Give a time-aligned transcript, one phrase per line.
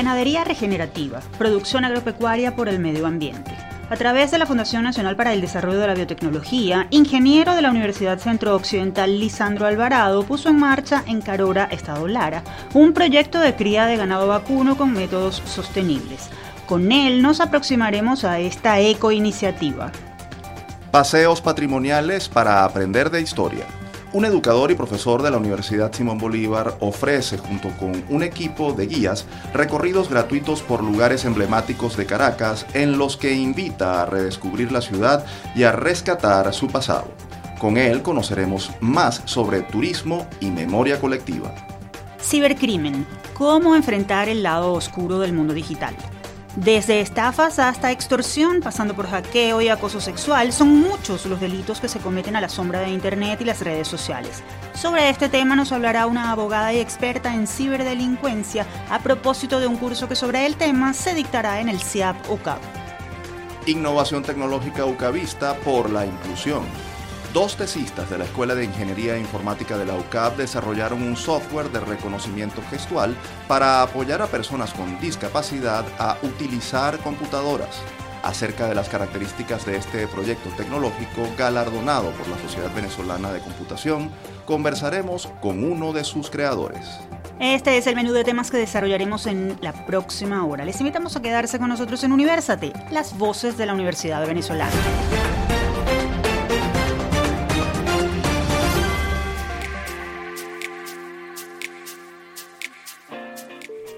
[0.00, 3.50] Ganadería regenerativa, producción agropecuaria por el medio ambiente.
[3.90, 7.68] A través de la Fundación Nacional para el Desarrollo de la Biotecnología, ingeniero de la
[7.68, 12.42] Universidad Centro Occidental Lisandro Alvarado puso en marcha en Carora, Estado Lara,
[12.72, 16.30] un proyecto de cría de ganado vacuno con métodos sostenibles.
[16.64, 19.92] Con él nos aproximaremos a esta eco-iniciativa.
[20.90, 23.66] Paseos patrimoniales para aprender de historia.
[24.12, 28.88] Un educador y profesor de la Universidad Simón Bolívar ofrece, junto con un equipo de
[28.88, 34.80] guías, recorridos gratuitos por lugares emblemáticos de Caracas en los que invita a redescubrir la
[34.80, 37.06] ciudad y a rescatar su pasado.
[37.60, 41.54] Con él conoceremos más sobre turismo y memoria colectiva.
[42.20, 43.06] Cibercrimen.
[43.34, 45.94] Cómo enfrentar el lado oscuro del mundo digital.
[46.56, 51.86] Desde estafas hasta extorsión, pasando por hackeo y acoso sexual, son muchos los delitos que
[51.86, 54.42] se cometen a la sombra de Internet y las redes sociales.
[54.74, 59.76] Sobre este tema nos hablará una abogada y experta en ciberdelincuencia a propósito de un
[59.76, 62.60] curso que sobre el tema se dictará en el CIAP UCAP.
[63.66, 66.62] Innovación tecnológica UCAVista por la inclusión.
[67.32, 71.78] Dos tesistas de la Escuela de Ingeniería Informática de la UCAP desarrollaron un software de
[71.78, 77.82] reconocimiento gestual para apoyar a personas con discapacidad a utilizar computadoras.
[78.24, 84.10] Acerca de las características de este proyecto tecnológico galardonado por la Sociedad Venezolana de Computación,
[84.44, 86.84] conversaremos con uno de sus creadores.
[87.38, 90.64] Este es el menú de temas que desarrollaremos en la próxima hora.
[90.64, 94.72] Les invitamos a quedarse con nosotros en Universate, las voces de la Universidad Venezolana.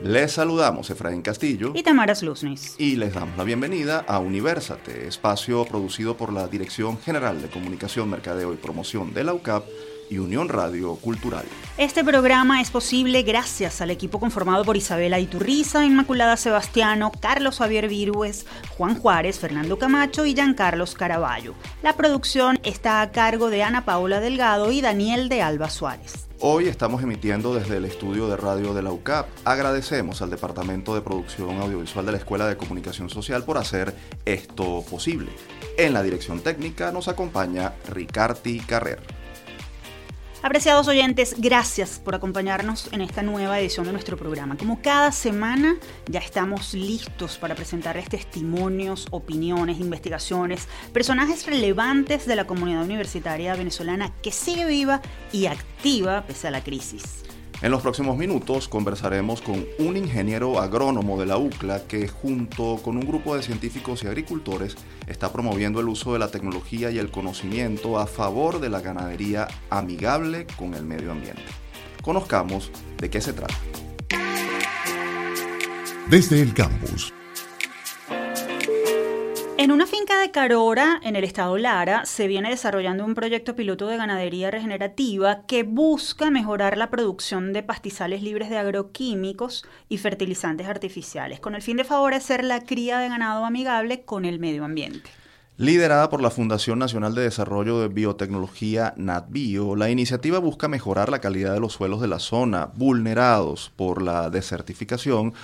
[0.04, 2.74] Les saludamos Efraín Castillo y Tamara Sluznis.
[2.76, 8.10] Y les damos la bienvenida a Universate, espacio producido por la Dirección General de Comunicación,
[8.10, 9.64] Mercadeo y Promoción de la UCAP
[10.12, 11.44] y Unión Radio Cultural.
[11.78, 17.88] Este programa es posible gracias al equipo conformado por Isabela Iturriza, Inmaculada Sebastiano, Carlos Javier
[17.88, 18.46] Virues,
[18.76, 21.54] Juan Juárez, Fernando Camacho y Giancarlos Caraballo.
[21.82, 26.28] La producción está a cargo de Ana Paula Delgado y Daniel de Alba Suárez.
[26.44, 29.28] Hoy estamos emitiendo desde el estudio de radio de la UCAP.
[29.44, 33.94] Agradecemos al Departamento de Producción Audiovisual de la Escuela de Comunicación Social por hacer
[34.24, 35.30] esto posible.
[35.78, 39.21] En la dirección técnica nos acompaña Ricardi Carrer.
[40.44, 44.56] Apreciados oyentes, gracias por acompañarnos en esta nueva edición de nuestro programa.
[44.56, 45.76] Como cada semana,
[46.06, 54.12] ya estamos listos para presentarles testimonios, opiniones, investigaciones, personajes relevantes de la comunidad universitaria venezolana
[54.20, 55.00] que sigue viva
[55.30, 57.22] y activa pese a la crisis.
[57.62, 62.96] En los próximos minutos conversaremos con un ingeniero agrónomo de la UCLA que junto con
[62.96, 67.12] un grupo de científicos y agricultores está promoviendo el uso de la tecnología y el
[67.12, 71.44] conocimiento a favor de la ganadería amigable con el medio ambiente.
[72.02, 73.54] Conozcamos de qué se trata.
[76.10, 77.14] Desde el campus
[79.62, 80.01] en una finca
[80.32, 85.62] Carora, en el estado Lara, se viene desarrollando un proyecto piloto de ganadería regenerativa que
[85.62, 91.76] busca mejorar la producción de pastizales libres de agroquímicos y fertilizantes artificiales, con el fin
[91.76, 95.10] de favorecer la cría de ganado amigable con el medio ambiente.
[95.58, 101.20] Liderada por la Fundación Nacional de Desarrollo de Biotecnología NatBio, la iniciativa busca mejorar la
[101.20, 105.34] calidad de los suelos de la zona vulnerados por la desertificación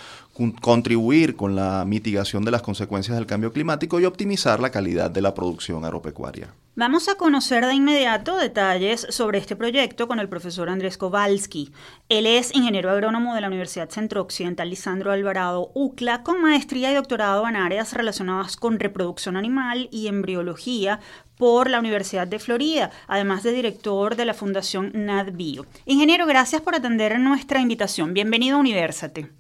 [0.60, 5.22] contribuir con la mitigación de las consecuencias del cambio climático y optimizar la calidad de
[5.22, 6.54] la producción agropecuaria.
[6.76, 11.72] Vamos a conocer de inmediato detalles sobre este proyecto con el profesor Andrés Kowalski.
[12.08, 16.94] Él es ingeniero agrónomo de la Universidad Centro Occidental Lisandro Alvarado UCLA con maestría y
[16.94, 21.00] doctorado en áreas relacionadas con reproducción animal y embriología
[21.36, 25.66] por la Universidad de Florida, además de director de la Fundación NatBio.
[25.84, 28.14] Ingeniero, gracias por atender nuestra invitación.
[28.14, 29.32] Bienvenido a Universate.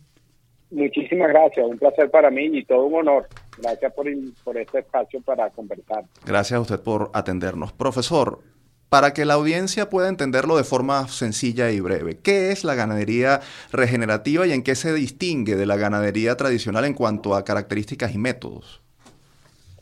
[0.70, 3.28] Muchísimas gracias, un placer para mí y todo un honor.
[3.56, 4.06] Gracias por,
[4.44, 6.04] por este espacio para conversar.
[6.26, 7.72] Gracias a usted por atendernos.
[7.72, 8.40] Profesor,
[8.88, 13.40] para que la audiencia pueda entenderlo de forma sencilla y breve, ¿qué es la ganadería
[13.70, 18.18] regenerativa y en qué se distingue de la ganadería tradicional en cuanto a características y
[18.18, 18.82] métodos?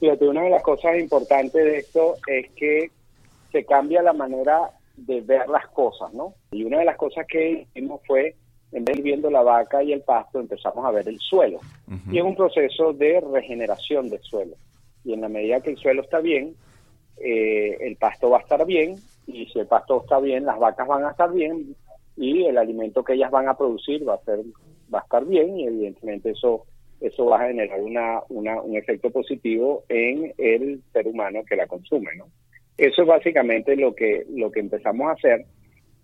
[0.00, 2.90] Fíjate, una de las cosas importantes de esto es que
[3.52, 6.34] se cambia la manera de ver las cosas, ¿no?
[6.50, 8.34] Y una de las cosas que hicimos fue
[8.72, 11.60] en vez de viendo la vaca y el pasto, empezamos a ver el suelo.
[12.10, 14.56] Y es un proceso de regeneración del suelo.
[15.04, 16.54] Y en la medida que el suelo está bien,
[17.18, 18.96] eh, el pasto va a estar bien,
[19.26, 21.74] y si el pasto está bien, las vacas van a estar bien,
[22.16, 24.40] y el alimento que ellas van a producir va a ser
[24.92, 26.66] va a estar bien, y evidentemente eso
[27.00, 31.66] eso va a generar una, una, un efecto positivo en el ser humano que la
[31.66, 32.26] consume, ¿no?
[32.78, 35.46] Eso es básicamente lo que, lo que empezamos a hacer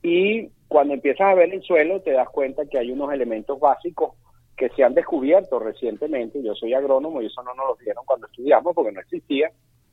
[0.03, 4.15] y cuando empiezas a ver el suelo te das cuenta que hay unos elementos básicos
[4.57, 8.27] que se han descubierto recientemente, yo soy agrónomo y eso no nos lo dieron cuando
[8.27, 9.51] estudiamos porque no existía,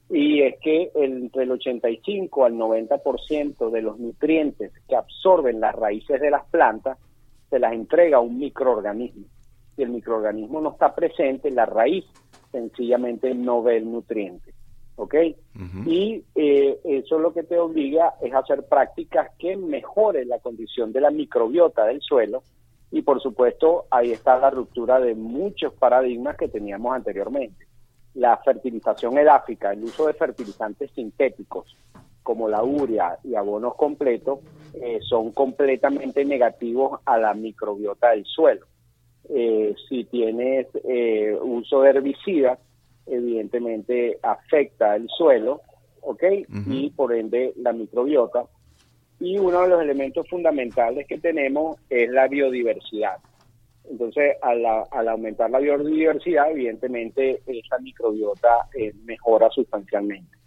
[0.09, 6.21] y es que entre el 85 al 90% de los nutrientes que absorben las raíces
[6.21, 6.97] de las plantas
[7.49, 9.25] se las entrega un microorganismo.
[9.75, 12.05] Si el microorganismo no está presente, la raíz
[12.53, 14.53] sencillamente no ve el nutriente.
[15.01, 15.15] ¿Ok?
[15.85, 20.99] Y eh, eso lo que te obliga es hacer prácticas que mejoren la condición de
[20.99, 22.43] la microbiota del suelo.
[22.91, 27.69] Y por supuesto, ahí está la ruptura de muchos paradigmas que teníamos anteriormente
[28.15, 31.75] la fertilización edáfica, el uso de fertilizantes sintéticos
[32.23, 34.39] como la urea y abonos completos
[34.73, 38.65] eh, son completamente negativos a la microbiota del suelo.
[39.29, 42.59] Eh, si tienes eh, uso de herbicidas,
[43.09, 45.61] evidentemente afecta el suelo,
[46.01, 46.23] ¿ok?
[46.67, 48.45] Y por ende la microbiota.
[49.19, 53.17] Y uno de los elementos fundamentales que tenemos es la biodiversidad.
[53.89, 60.37] Entonces, al, aumentar la biodiversidad, evidentemente esa microbiota eh, mejora sustancialmente.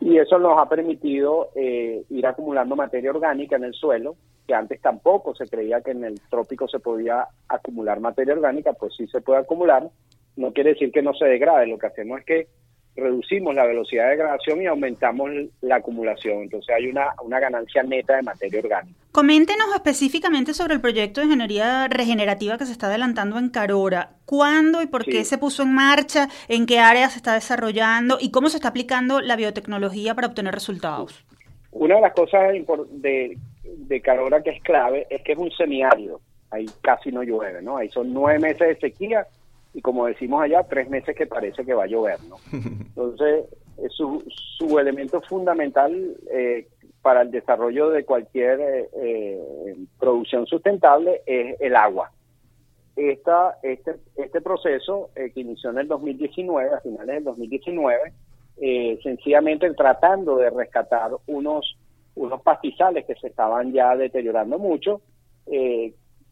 [0.00, 4.16] Y eso nos ha permitido eh, ir acumulando materia orgánica en el suelo,
[4.46, 8.94] que antes tampoco se creía que en el trópico se podía acumular materia orgánica, pues
[8.96, 9.88] sí se puede acumular.
[10.36, 12.48] No quiere decir que no se degrade, lo que hacemos es que
[12.96, 16.42] reducimos la velocidad de degradación y aumentamos la acumulación.
[16.42, 18.98] Entonces hay una, una ganancia neta de materia orgánica.
[19.10, 24.10] Coméntenos específicamente sobre el proyecto de ingeniería regenerativa que se está adelantando en Carora.
[24.26, 26.28] ¿Cuándo y por qué se puso en marcha?
[26.48, 28.18] ¿En qué áreas se está desarrollando?
[28.20, 31.24] ¿Y cómo se está aplicando la biotecnología para obtener resultados?
[31.72, 32.52] Una de las cosas
[32.90, 36.20] de, de Carora que es clave es que es un semiárido.
[36.50, 37.76] Ahí casi no llueve, ¿no?
[37.76, 39.26] Ahí son nueve meses de sequía
[39.74, 42.36] y como decimos allá, tres meses que parece que va a llover, ¿no?
[42.52, 43.46] Entonces,
[43.90, 44.22] su,
[44.56, 46.68] su elemento fundamental eh,
[47.02, 52.12] para el desarrollo de cualquier eh, eh, producción sustentable es el agua.
[52.96, 58.12] Esta, este, este proceso que inició en el 2019, a finales del 2019,
[59.02, 61.76] sencillamente tratando de rescatar unos,
[62.14, 65.00] unos pastizales que se estaban ya deteriorando mucho,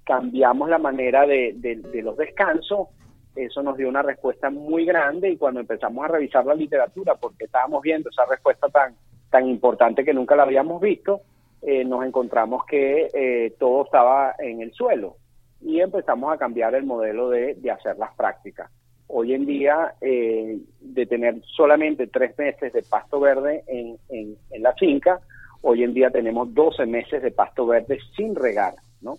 [0.05, 2.87] cambiamos la manera de, de los descansos,
[3.34, 7.44] eso nos dio una respuesta muy grande y cuando empezamos a revisar la literatura, porque
[7.44, 8.94] estábamos viendo esa respuesta tan,
[9.31, 11.23] tan importante que nunca la habíamos visto,
[11.62, 15.17] eh, nos encontramos que eh, todo estaba en el suelo
[15.61, 18.70] y empezamos a cambiar el modelo de, hacer las prácticas.
[19.06, 24.62] Hoy en día, eh, de tener solamente tres meses de pasto verde en, en, en,
[24.62, 25.20] la finca,
[25.61, 29.19] hoy en día tenemos 12 meses de pasto verde sin regar, ¿no?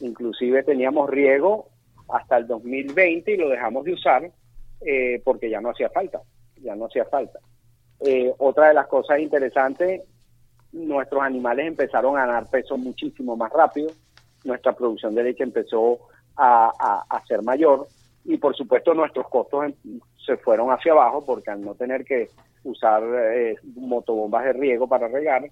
[0.00, 1.68] Inclusive teníamos riego
[2.08, 4.30] hasta el 2020 y lo dejamos de usar
[4.80, 6.20] eh, porque ya no hacía falta,
[6.60, 7.38] ya no hacía falta.
[8.00, 10.02] Eh, otra de las cosas interesantes,
[10.72, 13.90] nuestros animales empezaron a ganar peso muchísimo más rápido,
[14.44, 16.00] nuestra producción de leche empezó
[16.36, 17.86] a, a, ser mayor
[18.24, 22.28] y por supuesto nuestros costos em, se fueron hacia abajo porque al no tener que
[22.64, 23.02] usar
[23.32, 25.48] eh, motobombas de riego para regar,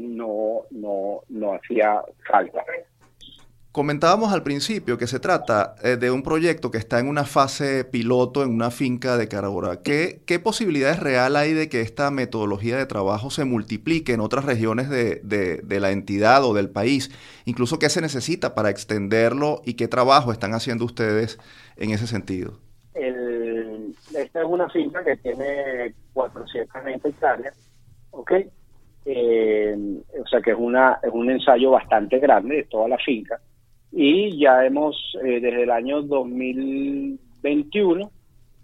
[0.00, 2.64] no, no, no hacía falta.
[3.72, 7.86] Comentábamos al principio que se trata eh, de un proyecto que está en una fase
[7.86, 9.80] piloto en una finca de Carabora.
[9.82, 14.44] ¿Qué, ¿Qué, posibilidades real hay de que esta metodología de trabajo se multiplique en otras
[14.44, 17.10] regiones de, de, la entidad o del país?
[17.46, 21.38] Incluso, ¿qué se necesita para extenderlo y qué trabajo están haciendo ustedes
[21.78, 22.58] en ese sentido?
[22.94, 27.54] esta es una finca que tiene 420 hectáreas,
[28.10, 28.32] ¿ok?
[29.06, 29.74] Eh,
[30.22, 33.40] o sea que es, una, es un ensayo bastante grande de toda la finca
[33.92, 38.10] y ya hemos, eh, desde el año 2021,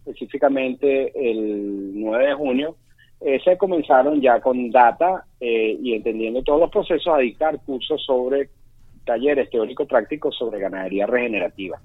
[0.06, 2.76] específicamente el 9 de junio,
[3.20, 8.02] eh, se comenzaron ya con data eh, y entendiendo todos los procesos a dictar cursos
[8.04, 8.48] sobre
[9.04, 11.80] talleres teóricos prácticos sobre ganadería regenerativa.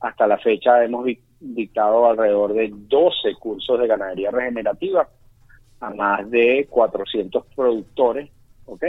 [0.00, 1.06] Hasta la fecha hemos
[1.40, 5.08] dictado alrededor de 12 cursos de ganadería regenerativa
[5.80, 8.30] a más de 400 productores,
[8.66, 8.84] ¿ok?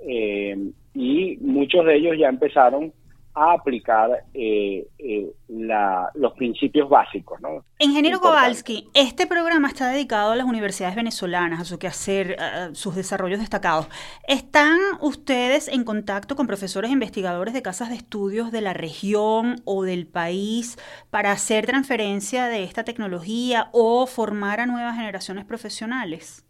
[0.00, 2.92] Eh, y muchos de ellos ya empezaron
[3.34, 7.40] a aplicar eh, eh, los principios básicos.
[7.40, 7.64] ¿no?
[7.78, 12.96] Ingeniero Kowalski, este programa está dedicado a las universidades venezolanas, a su quehacer, a sus
[12.96, 13.88] desarrollos destacados.
[14.26, 19.56] ¿Están ustedes en contacto con profesores e investigadores de casas de estudios de la región
[19.64, 20.76] o del país
[21.10, 26.44] para hacer transferencia de esta tecnología o formar a nuevas generaciones profesionales?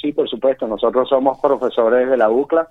[0.00, 0.66] Sí, por supuesto.
[0.66, 2.68] Nosotros somos profesores de la UCLA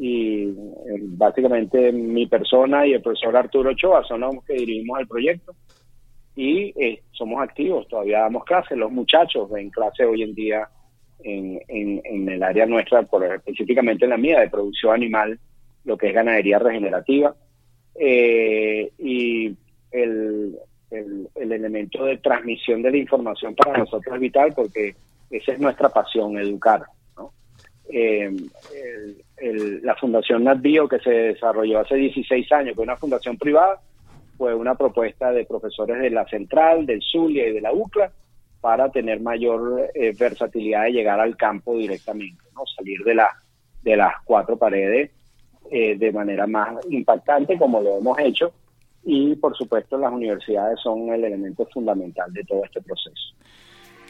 [0.00, 0.54] y eh,
[1.02, 5.54] básicamente mi persona y el profesor Arturo Ochoa son los que dirigimos el proyecto
[6.34, 10.66] y eh, somos activos, todavía damos clases, los muchachos ven clase hoy en día
[11.22, 15.38] en, en, el área nuestra, específicamente en la mía, de producción animal,
[15.84, 17.34] lo que es ganadería regenerativa.
[17.94, 19.54] eh, y
[19.90, 20.56] el,
[20.90, 24.94] el, elemento de transmisión de la información para nosotros es vital porque
[25.30, 26.84] esa es nuestra pasión, educar.
[27.92, 28.30] Eh,
[29.82, 33.80] la Fundación NatBio, que se desarrolló hace 16 años, que es una fundación privada,
[34.36, 38.12] fue una propuesta de profesores de la Central, del Zulia y de la UCLA
[38.60, 42.62] para tener mayor eh, versatilidad de llegar al campo directamente, ¿no?
[42.76, 43.30] salir de, la,
[43.82, 45.10] de las cuatro paredes
[45.70, 48.52] eh, de manera más impactante, como lo hemos hecho,
[49.04, 53.34] y por supuesto las universidades son el elemento fundamental de todo este proceso.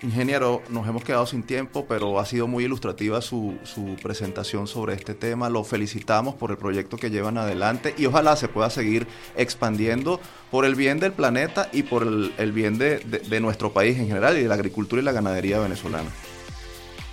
[0.02, 4.94] Ingeniero, nos hemos quedado sin tiempo, pero ha sido muy ilustrativa su, su, presentación sobre
[4.94, 5.50] este tema.
[5.50, 10.18] Lo felicitamos por el proyecto que llevan adelante y ojalá se pueda seguir expandiendo
[10.50, 14.06] por el bien del planeta y por el, el bien de, de, nuestro país en
[14.06, 16.08] general y de la agricultura y la ganadería venezolana.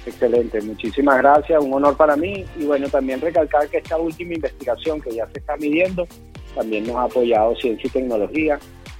[0.06, 5.01] Excelente, muchísimas gracias, un honor para mí y bueno, también recalcar que esta última investigación
[5.01, 6.08] que ya se está midiendo
[6.56, 8.58] también nos ha apoyado ciencia y tecnología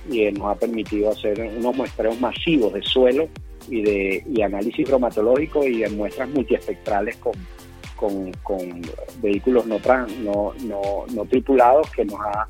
[0.10, 3.30] y nos ha permitido hacer unos muestreos masivos de suelo
[3.68, 7.34] y de y análisis cromatológico y de muestras multiespectrales con,
[7.98, 8.82] con,
[9.22, 9.80] vehículos no,
[10.24, 12.48] no, no, no tripulados que nos ha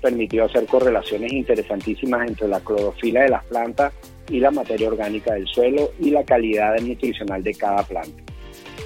[0.00, 3.92] permitido hacer correlaciones interesantísimas entre la clorofila de las plantas
[4.28, 8.22] y la materia orgánica del suelo y la calidad nutricional de cada planta.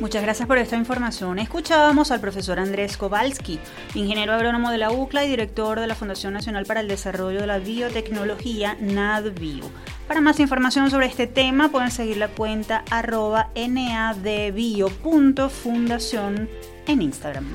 [0.01, 1.41] Muchas gracias por esta información.
[1.41, 3.59] Escuchábamos al profesor Andrés Kowalski,
[3.97, 7.49] ingeniero agrónomo de la UCLA y director de la Fundación Nacional para el Desarrollo de
[7.49, 9.65] la Biotecnología, NADBio.
[10.07, 16.49] Para más información sobre este tema pueden seguir la cuenta arroba nadbio.fundación
[16.87, 17.49] en Instagram.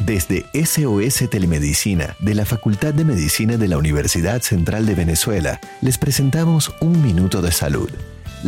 [0.00, 5.98] Desde SOS Telemedicina de la Facultad de Medicina de la Universidad Central de Venezuela, les
[5.98, 7.90] presentamos Un Minuto de Salud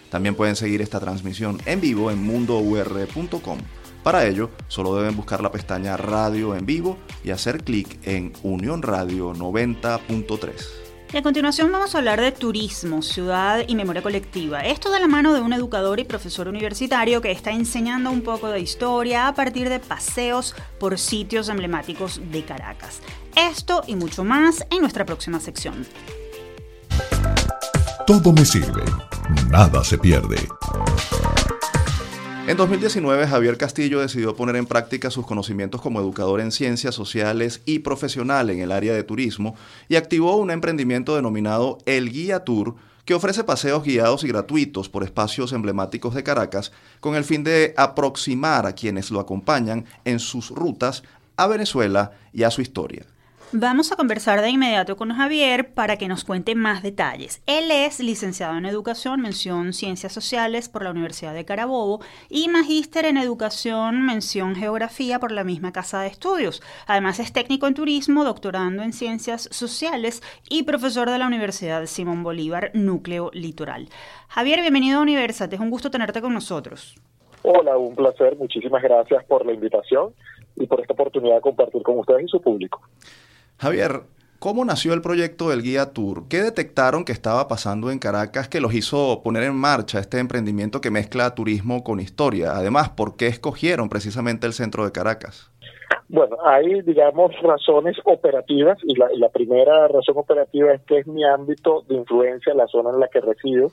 [0.09, 3.59] También pueden seguir esta transmisión en vivo en mundour.com.
[4.01, 8.81] Para ello, solo deben buscar la pestaña Radio en vivo y hacer clic en Unión
[8.81, 10.84] Radio 90.3.
[11.15, 14.65] Y a continuación vamos a hablar de turismo, ciudad y memoria colectiva.
[14.65, 18.49] Esto de la mano de un educador y profesor universitario que está enseñando un poco
[18.49, 22.99] de historia a partir de paseos por sitios emblemáticos de Caracas.
[23.33, 25.87] Esto y mucho más en nuestra próxima sección.
[28.05, 28.83] Todo me sirve,
[29.49, 30.35] nada se pierde.
[32.47, 37.61] En 2019, Javier Castillo decidió poner en práctica sus conocimientos como educador en ciencias sociales
[37.65, 39.55] y profesional en el área de turismo
[39.89, 45.03] y activó un emprendimiento denominado El Guía Tour, que ofrece paseos guiados y gratuitos por
[45.03, 50.51] espacios emblemáticos de Caracas con el fin de aproximar a quienes lo acompañan en sus
[50.51, 51.01] rutas
[51.37, 53.07] a Venezuela y a su historia.
[53.57, 57.41] Vamos a conversar de inmediato con Javier para que nos cuente más detalles.
[57.47, 63.05] Él es licenciado en Educación, mención Ciencias Sociales por la Universidad de Carabobo y magíster
[63.05, 66.61] en Educación, mención Geografía por la misma Casa de Estudios.
[66.85, 72.23] Además es técnico en Turismo, doctorando en Ciencias Sociales y profesor de la Universidad Simón
[72.23, 73.87] Bolívar, Núcleo Litoral.
[74.27, 76.97] Javier, bienvenido a Universate, es un gusto tenerte con nosotros.
[77.43, 80.13] Hola, un placer, muchísimas gracias por la invitación
[80.57, 82.81] y por esta oportunidad de compartir con ustedes y su público.
[83.57, 84.01] Javier,
[84.39, 86.27] ¿cómo nació el proyecto del Guía Tour?
[86.27, 90.81] ¿Qué detectaron que estaba pasando en Caracas que los hizo poner en marcha este emprendimiento
[90.81, 92.51] que mezcla turismo con historia?
[92.51, 95.51] Además, ¿por qué escogieron precisamente el centro de Caracas?
[96.09, 101.23] Bueno, hay, digamos, razones operativas y la, la, primera razón operativa es que es mi
[101.23, 103.71] ámbito de influencia, la zona en la que resido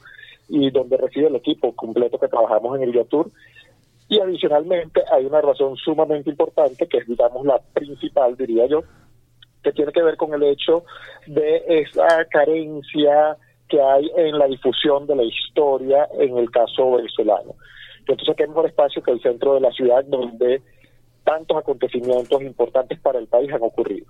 [0.49, 3.31] y donde reside el equipo completo que trabajamos en el Guía Tour.
[4.09, 8.83] Y adicionalmente hay una razón sumamente importante, que es, digamos, la principal, diría yo,
[9.63, 10.85] que tiene que ver con el hecho
[11.27, 13.37] de esa carencia
[13.69, 17.55] que hay en la difusión de la historia en el caso venezolano.
[18.01, 20.61] Entonces, ¿qué mejor espacio que el centro de la ciudad donde
[21.25, 24.07] tantos acontecimientos importantes para el país han ocurrido?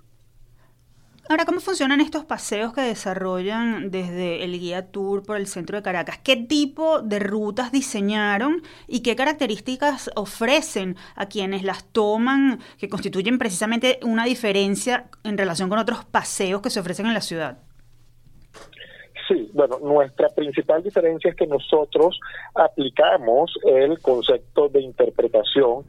[1.29, 5.81] Ahora, ¿cómo funcionan estos paseos que desarrollan desde el guía tour por el centro de
[5.81, 6.17] Caracas?
[6.21, 13.39] ¿Qué tipo de rutas diseñaron y qué características ofrecen a quienes las toman que constituyen
[13.39, 17.57] precisamente una diferencia en relación con otros paseos que se ofrecen en la ciudad?
[19.29, 22.19] Sí, bueno, nuestra principal diferencia es que nosotros
[22.53, 25.85] aplicamos el concepto de interpretación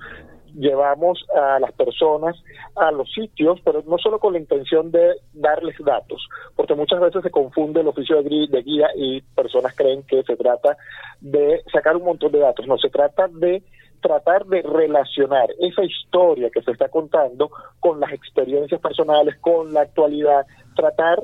[0.54, 2.36] llevamos a las personas
[2.76, 7.22] a los sitios, pero no solo con la intención de darles datos, porque muchas veces
[7.22, 10.76] se confunde el oficio de guía y personas creen que se trata
[11.20, 13.62] de sacar un montón de datos, no, se trata de
[14.00, 19.80] tratar de relacionar esa historia que se está contando con las experiencias personales, con la
[19.80, 20.46] actualidad,
[20.76, 21.22] tratar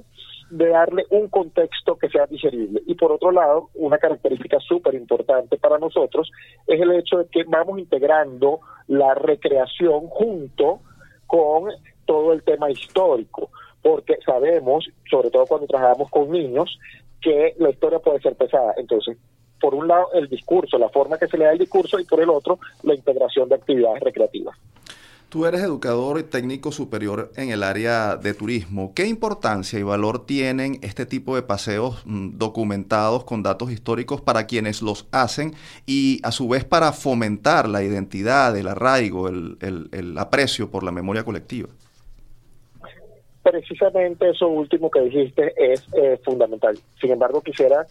[0.51, 2.83] de darle un contexto que sea digerible.
[2.87, 6.31] Y por otro lado, una característica súper importante para nosotros
[6.67, 8.61] es el hecho de que vamos integrando
[8.91, 10.81] la recreación junto
[11.27, 11.71] con
[12.05, 13.51] todo el tema histórico,
[13.83, 16.77] porque sabemos, sobre todo cuando trabajamos con niños,
[17.23, 18.75] que la historia puede ser pesada.
[18.77, 19.17] Entonces,
[19.61, 22.21] por un lado, el discurso, la forma que se le da el discurso, y por
[22.21, 24.59] el otro, la integración de actividades recreativas.
[25.31, 28.93] Tú eres educador y técnico superior en el área de turismo.
[28.97, 34.49] ¿Qué importancia y valor tienen este tipo de paseos mm, documentados con datos históricos para
[34.49, 35.55] quienes los hacen
[35.87, 41.23] y a su vez para fomentar la identidad, el arraigo, el, aprecio por la memoria
[41.23, 41.69] colectiva?
[43.45, 46.77] Precisamente eso último que dijiste es eh, fundamental.
[47.01, 47.87] Sin embargo, quisiera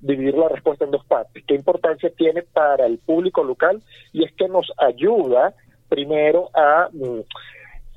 [0.00, 1.42] dividir la respuesta en dos partes.
[1.44, 3.82] ¿Qué importancia tiene para el público local?
[4.12, 5.54] Y es que nos ayuda
[5.94, 7.20] primero a mm,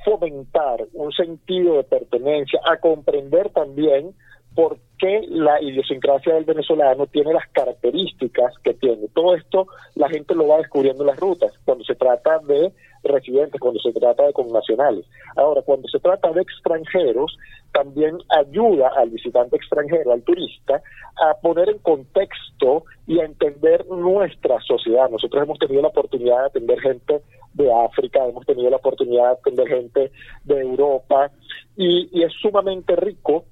[0.05, 4.13] fomentar un sentido de pertenencia, a comprender también
[4.53, 9.07] por qué la idiosincrasia del venezolano tiene las características que tiene.
[9.13, 12.71] Todo esto la gente lo va descubriendo en las rutas, cuando se trata de
[13.03, 15.05] residentes, cuando se trata de connacionales.
[15.35, 17.37] Ahora, cuando se trata de extranjeros,
[17.71, 20.81] también ayuda al visitante extranjero, al turista,
[21.23, 25.09] a poner en contexto y a entender nuestra sociedad.
[25.09, 27.21] Nosotros hemos tenido la oportunidad de atender gente
[27.57, 30.11] de África, hemos tenido la oportunidad de atender gente
[30.45, 31.31] de Europa
[31.75, 33.45] y, y es sumamente rico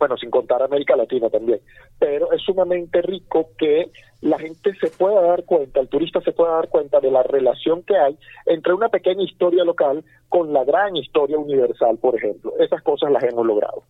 [0.00, 1.60] bueno, sin contar América Latina también,
[1.98, 3.90] pero es sumamente rico que
[4.22, 7.82] la gente se pueda dar cuenta, el turista se pueda dar cuenta de la relación
[7.82, 12.54] que hay entre una pequeña historia local con la gran historia universal, por ejemplo.
[12.58, 13.82] Esas cosas las hemos logrado.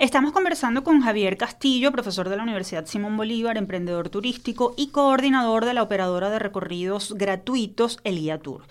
[0.00, 5.64] Estamos conversando con Javier Castillo, profesor de la Universidad Simón Bolívar, emprendedor turístico y coordinador
[5.64, 8.64] de la operadora de recorridos gratuitos Elia Tour.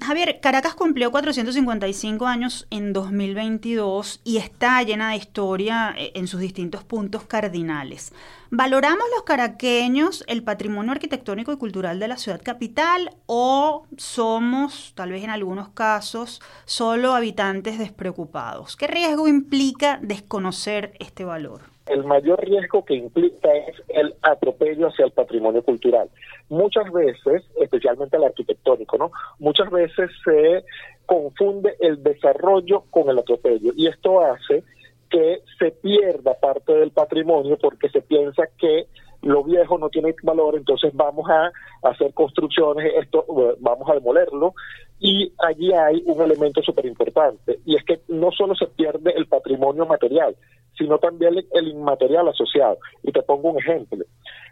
[0.00, 6.38] Javier, Caracas cumplió 455 años en 2022 y está llena de historia eh, en sus
[6.38, 8.12] distintos puntos cardinales.
[8.50, 15.10] ¿Valoramos los caraqueños el patrimonio arquitectónico y cultural de la ciudad capital o somos, tal
[15.10, 18.76] vez en algunos casos, solo habitantes despreocupados?
[18.76, 21.71] ¿Qué riesgo implica desconocer este valor?
[21.92, 26.08] El mayor riesgo que implica es el atropello hacia el patrimonio cultural.
[26.48, 29.12] Muchas veces, especialmente el arquitectónico, ¿no?
[29.38, 30.64] Muchas veces se
[31.06, 34.64] confunde el desarrollo con el atropello y esto hace
[35.10, 38.86] que se pierda parte del patrimonio porque se piensa que
[39.22, 41.50] lo viejo no tiene valor, entonces vamos a
[41.88, 43.24] hacer construcciones, esto
[43.60, 44.54] vamos a demolerlo
[44.98, 49.26] y allí hay un elemento súper importante y es que no solo se pierde el
[49.26, 50.36] patrimonio material,
[50.76, 52.78] sino también el inmaterial asociado.
[53.02, 54.04] Y te pongo un ejemplo.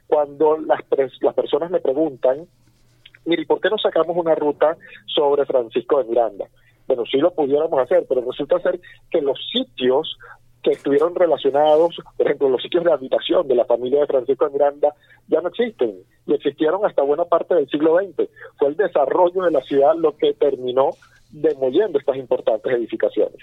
[0.06, 0.80] Cuando las,
[1.20, 2.46] las personas me preguntan,
[3.24, 6.46] mire, ¿por qué no sacamos una ruta sobre Francisco de Miranda?
[6.87, 8.80] Bueno, sí lo pudiéramos hacer, pero resulta ser
[9.11, 10.18] que los sitios
[10.62, 14.53] que estuvieron relacionados, por ejemplo, los sitios de habitación de la familia de Francisco de
[14.53, 14.94] Miranda
[15.29, 15.94] ya no existen
[16.27, 18.29] y existieron hasta buena parte del siglo XX.
[18.59, 20.90] Fue el desarrollo de la ciudad lo que terminó
[21.31, 23.40] demoliendo estas importantes edificaciones.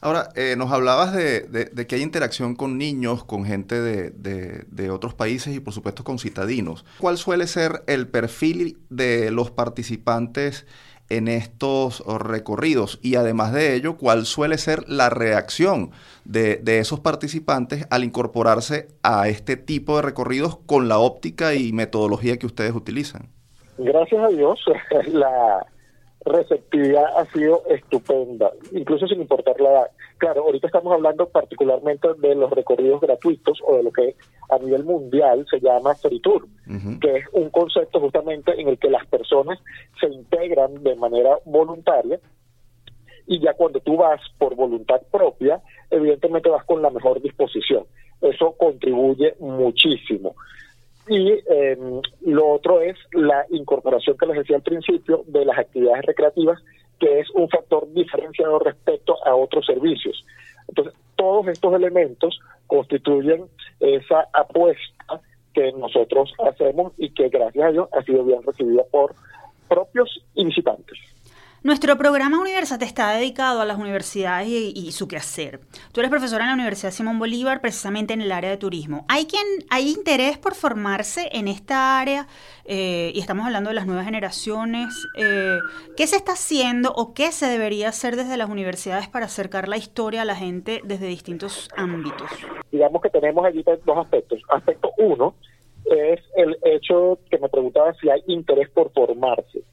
[0.00, 5.54] Ahora, eh, nos hablabas de, que hay interacción con niños, con gente de, otros países
[5.56, 6.84] y por supuesto con citadinos.
[6.98, 10.66] ¿Cuál suele ser el perfil de los participantes
[11.08, 12.98] en estos recorridos?
[13.02, 15.90] Y además de ello, ¿cuál suele ser la reacción
[16.24, 22.38] de, esos participantes al incorporarse a este tipo de recorridos con la óptica y metodología
[22.38, 23.28] que ustedes utilizan?
[23.78, 24.60] Gracias a Dios,
[25.08, 25.66] la
[26.28, 29.90] receptividad ha sido estupenda, incluso sin importar la edad.
[30.18, 34.16] Claro, ahorita estamos hablando particularmente de los recorridos gratuitos o de lo que
[34.50, 36.46] a nivel mundial se llama Free Tour,
[37.00, 39.58] que es un concepto justamente en el que las personas
[40.00, 42.18] se integran de manera voluntaria
[43.28, 45.60] y ya cuando tú vas por voluntad propia,
[45.90, 47.84] evidentemente vas con la mejor disposición.
[48.22, 50.34] Eso contribuye muchísimo.
[51.08, 56.04] Y em, lo otro es la incorporación que les decía al principio de las actividades
[56.04, 56.60] recreativas,
[57.00, 60.24] que es un factor diferenciado respecto a otros servicios.
[60.68, 63.46] Entonces, todos estos elementos constituyen
[63.80, 65.20] esa apuesta
[65.54, 69.14] que nosotros hacemos y que gracias a Dios ha sido bien recibida por
[69.68, 70.98] propios y visitantes.
[71.64, 75.58] Nuestro programa Universate está dedicado a las universidades y, su quehacer.
[75.90, 79.04] Tú eres profesora en la Universidad Simón Bolívar, precisamente en el área de turismo.
[79.08, 82.28] ¿Hay, quien, hay interés por formarse en esta área?
[82.64, 85.08] Eh, y estamos hablando de las nuevas generaciones.
[85.16, 85.58] Eh,
[85.96, 89.76] ¿Qué se está haciendo o qué se debería hacer desde las universidades para acercar la
[89.76, 92.30] historia a la gente desde distintos ámbitos?
[92.70, 94.40] Digamos que tenemos allí dos aspectos.
[94.50, 95.34] Aspecto uno
[95.86, 99.64] es el hecho que me preguntaba si hay interés por formarse.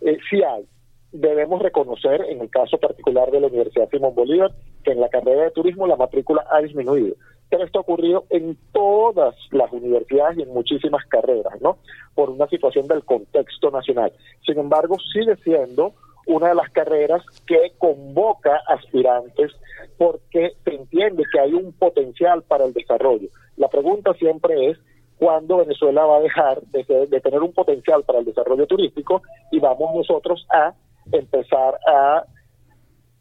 [0.00, 0.66] Eh, sí hay
[1.12, 4.52] debemos reconocer, en el caso particular de la Universidad Simón Bolívar,
[4.84, 7.14] que en la carrera de turismo la matrícula ha disminuido.
[7.50, 11.78] Pero esto ha ocurrido en todas las universidades y en muchísimas carreras, ¿no?
[12.14, 14.12] Por una situación del contexto nacional.
[14.44, 15.94] Sin embargo, sigue siendo
[16.26, 19.52] una de las carreras que convoca aspirantes
[19.96, 23.28] porque se entiende que hay un potencial para el desarrollo.
[23.56, 24.78] La pregunta siempre es,
[25.18, 29.58] ¿cuándo Venezuela va a dejar de, de tener un potencial para el desarrollo turístico y
[29.58, 30.74] vamos nosotros a
[31.12, 32.24] empezar a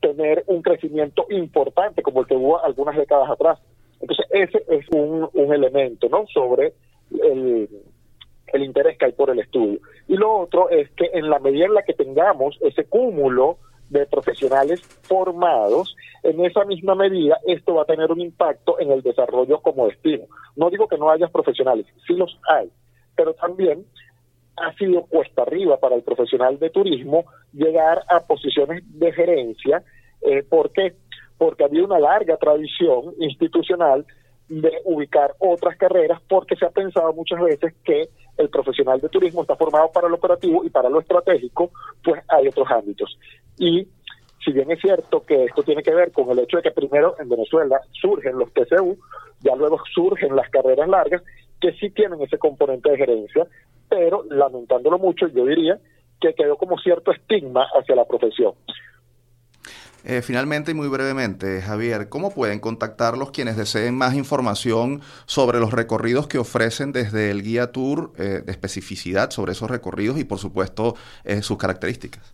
[0.02, 3.60] tener un crecimiento importante como el que hubo algunas décadas atrás.
[4.00, 6.26] Entonces, ese es un, un elemento, ¿no?
[6.28, 6.74] Sobre
[7.12, 7.68] el,
[8.48, 9.80] el interés que hay por el estudio.
[10.08, 13.58] Y lo otro es que en la medida en la que tengamos ese cúmulo
[13.90, 19.02] de profesionales formados, en esa misma medida esto va a tener un impacto en el
[19.02, 20.26] desarrollo como destino.
[20.56, 22.70] No digo que no haya profesionales, sí los hay,
[23.16, 23.86] pero también
[24.58, 29.84] ha sido cuesta arriba para el profesional de turismo llegar a posiciones de gerencia.
[30.22, 30.96] Eh, ¿Por qué?
[31.38, 34.06] Porque había una larga tradición institucional
[34.50, 39.42] de ubicar otras carreras porque se ha pensado muchas veces que el profesional de turismo
[39.42, 41.72] está formado para lo operativo y para lo estratégico,
[42.04, 43.18] pues hay otros ámbitos.
[43.58, 43.88] Y
[44.44, 47.16] si bien es cierto que esto tiene que ver con el hecho de que primero
[47.20, 48.98] en Venezuela surgen los TCU,
[49.42, 51.22] ya luego surgen las carreras largas,
[51.60, 53.48] que sí tienen ese componente de gerencia,
[53.90, 55.80] pero lamentándolo mucho, yo diría
[56.20, 58.54] que quedó como cierto estigma hacia la profesión.
[60.06, 65.74] Eh, finalmente y muy brevemente, Javier, ¿cómo pueden contactarlos quienes deseen más información sobre los
[65.74, 70.38] recorridos que ofrecen desde el guía tour, eh, de especificidad sobre esos recorridos y por
[70.38, 70.96] supuesto
[71.26, 72.34] eh, sus características?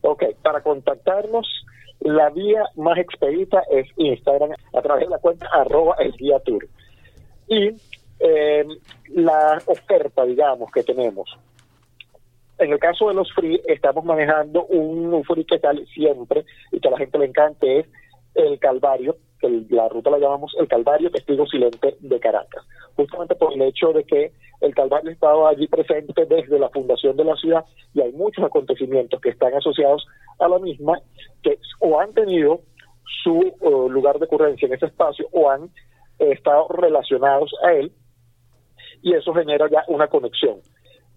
[0.00, 1.66] Ok, para contactarnos,
[2.00, 6.66] la vía más expedita es Instagram a través de la cuenta arroba el guía tour.
[7.46, 7.72] Y
[8.20, 8.66] eh,
[9.08, 11.36] la oferta, digamos, que tenemos.
[12.58, 16.88] En el caso de los free, estamos manejando un, free que sale siempre y que
[16.88, 17.86] a la gente le encante, es
[18.34, 22.62] el Calvario, que la ruta la llamamos el Calvario Testigo Silente de Caracas,
[22.94, 27.16] justamente por el hecho de que el Calvario ha estado allí presente desde la fundación
[27.16, 30.06] de la ciudad y hay muchos acontecimientos que están asociados
[30.38, 31.00] a la misma
[31.42, 32.60] que o han tenido
[33.24, 35.70] su eh, lugar de ocurrencia en ese espacio o han
[36.18, 37.90] estado relacionados a él
[39.02, 40.58] y eso genera ya una conexión.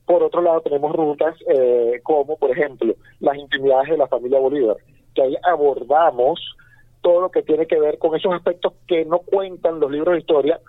[0.06, 4.78] Por otro lado, tenemos rutas eh, como, por ejemplo, las intimidades de la familia Bolívar,
[5.16, 6.40] que ahí abordamos
[7.02, 10.20] todo lo que tiene que ver con esos aspectos que no cuentan los libros de
[10.20, 10.60] historia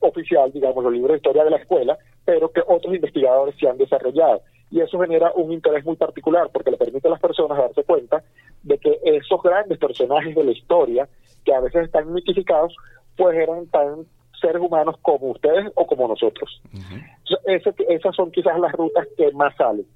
[0.00, 3.78] oficial, digamos, los libros de historia de la escuela, pero que otros investigadores se han
[3.78, 4.42] desarrollado.
[4.70, 8.22] Y eso genera un interés muy particular porque le permite a las personas darse cuenta
[8.62, 11.08] de que esos grandes personajes de la historia,
[11.44, 12.74] que a veces están mitificados,
[13.16, 14.06] pues eran tan
[14.46, 16.60] seres humanos como ustedes o como nosotros.
[17.46, 19.86] esas son quizás las rutas que más salen.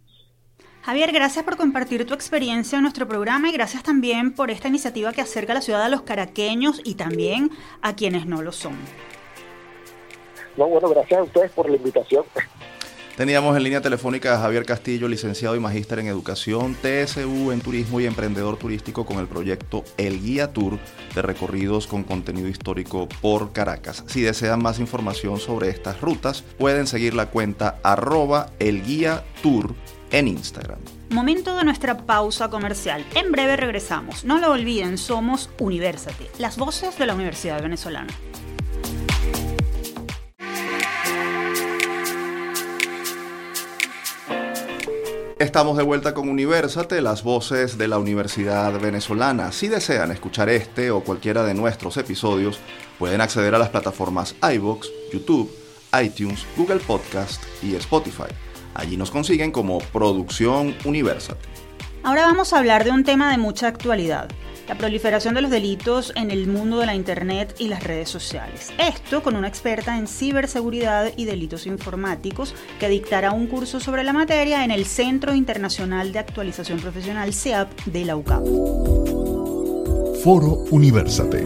[0.83, 5.13] Javier, gracias por compartir tu experiencia en nuestro programa y gracias también por esta iniciativa
[5.13, 7.51] que acerca la ciudad a los caraqueños y también
[7.83, 8.79] a quienes no lo son.
[10.57, 12.25] No, bueno, gracias a ustedes por la invitación.
[13.17, 18.01] Teníamos en línea telefónica a Javier Castillo, licenciado y magíster en educación, TSU en turismo
[18.01, 20.79] y emprendedor turístico con el proyecto El Guía Tour
[21.15, 24.05] de recorridos con contenido histórico por Caracas.
[24.07, 29.75] Si desean más información sobre estas rutas, pueden seguir la cuenta arroba el guía tour
[30.11, 30.79] en Instagram.
[31.11, 33.05] Momento de nuestra pausa comercial.
[33.15, 34.25] En breve regresamos.
[34.25, 38.13] No lo olviden, somos Universate, las voces de la Universidad Venezolana.
[45.51, 49.51] Estamos de vuelta con Universate, las voces de la Universidad Venezolana.
[49.51, 52.61] Si desean escuchar este o cualquiera de nuestros episodios,
[53.01, 55.51] pueden acceder a las plataformas iVoox, YouTube,
[56.01, 58.33] iTunes, Google Podcast y Spotify.
[58.75, 61.49] Allí nos consiguen como Producción Universate.
[62.05, 64.29] Ahora vamos a hablar de un tema de mucha actualidad,
[64.71, 68.73] la proliferación de los delitos en el mundo de la Internet y las redes sociales.
[68.79, 74.13] Esto con una experta en ciberseguridad y delitos informáticos que dictará un curso sobre la
[74.13, 78.45] materia en el Centro Internacional de Actualización Profesional CEAP de la UCAP.
[80.23, 81.45] Foro Universate.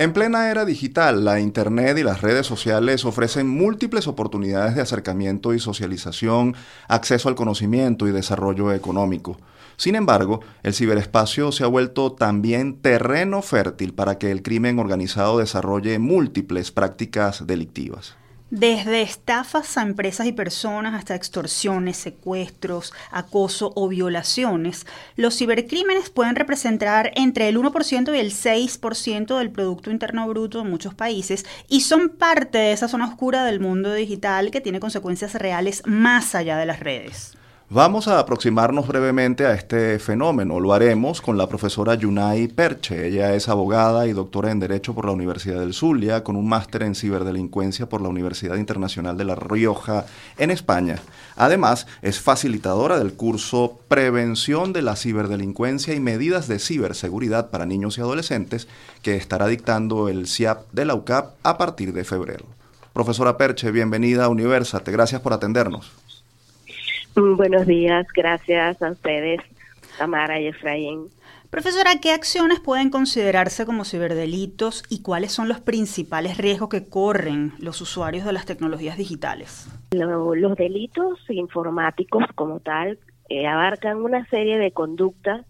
[0.00, 5.54] En plena era digital, la Internet y las redes sociales ofrecen múltiples oportunidades de acercamiento
[5.54, 6.54] y socialización,
[6.86, 9.38] acceso al conocimiento y desarrollo económico.
[9.76, 15.40] Sin embargo, el ciberespacio se ha vuelto también terreno fértil para que el crimen organizado
[15.40, 18.16] desarrolle múltiples prácticas delictivas.
[18.50, 26.34] Desde estafas a empresas y personas hasta extorsiones, secuestros, acoso o violaciones, los cibercrímenes pueden
[26.34, 31.82] representar entre el 1% y el 6% del Producto Interno Bruto en muchos países y
[31.82, 36.56] son parte de esa zona oscura del mundo digital que tiene consecuencias reales más allá
[36.56, 37.37] de las redes.
[37.70, 40.58] Vamos a aproximarnos brevemente a este fenómeno.
[40.58, 43.06] Lo haremos con la profesora Yunai Perche.
[43.06, 46.82] Ella es abogada y doctora en Derecho por la Universidad del Zulia, con un máster
[46.84, 50.06] en ciberdelincuencia por la Universidad Internacional de La Rioja,
[50.38, 50.96] en España.
[51.36, 57.98] Además, es facilitadora del curso Prevención de la Ciberdelincuencia y Medidas de Ciberseguridad para Niños
[57.98, 58.66] y Adolescentes,
[59.02, 62.46] que estará dictando el CIAP de la UCAP a partir de febrero.
[62.94, 64.90] Profesora Perche, bienvenida a Universate.
[64.90, 65.97] Gracias por atendernos.
[67.18, 69.40] Mm, buenos días, gracias a ustedes,
[69.98, 71.08] Tamara y Efraín.
[71.50, 77.54] Profesora, ¿qué acciones pueden considerarse como ciberdelitos y cuáles son los principales riesgos que corren
[77.58, 79.68] los usuarios de las tecnologías digitales?
[79.90, 83.00] los delitos informáticos como tal
[83.30, 85.44] eh, abarcan una serie de conductas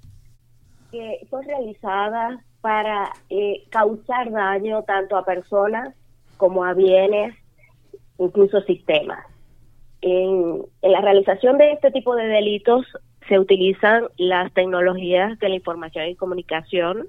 [0.91, 5.95] que son realizadas para eh, causar daño tanto a personas
[6.39, 7.35] como a bienes,
[8.19, 9.27] incluso sistemas.
[10.01, 12.87] En, la realización de este tipo de delitos
[13.29, 17.09] se utilizan las tecnologías de la información y comunicación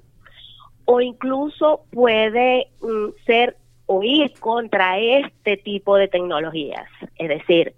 [0.84, 6.88] o incluso puede mm, ser o ir contra este tipo de tecnologías.
[7.16, 7.74] Es decir,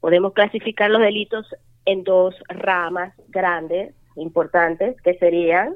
[0.00, 1.46] podemos clasificar los delitos
[1.84, 5.74] en dos ramas grandes, importantes, que serían,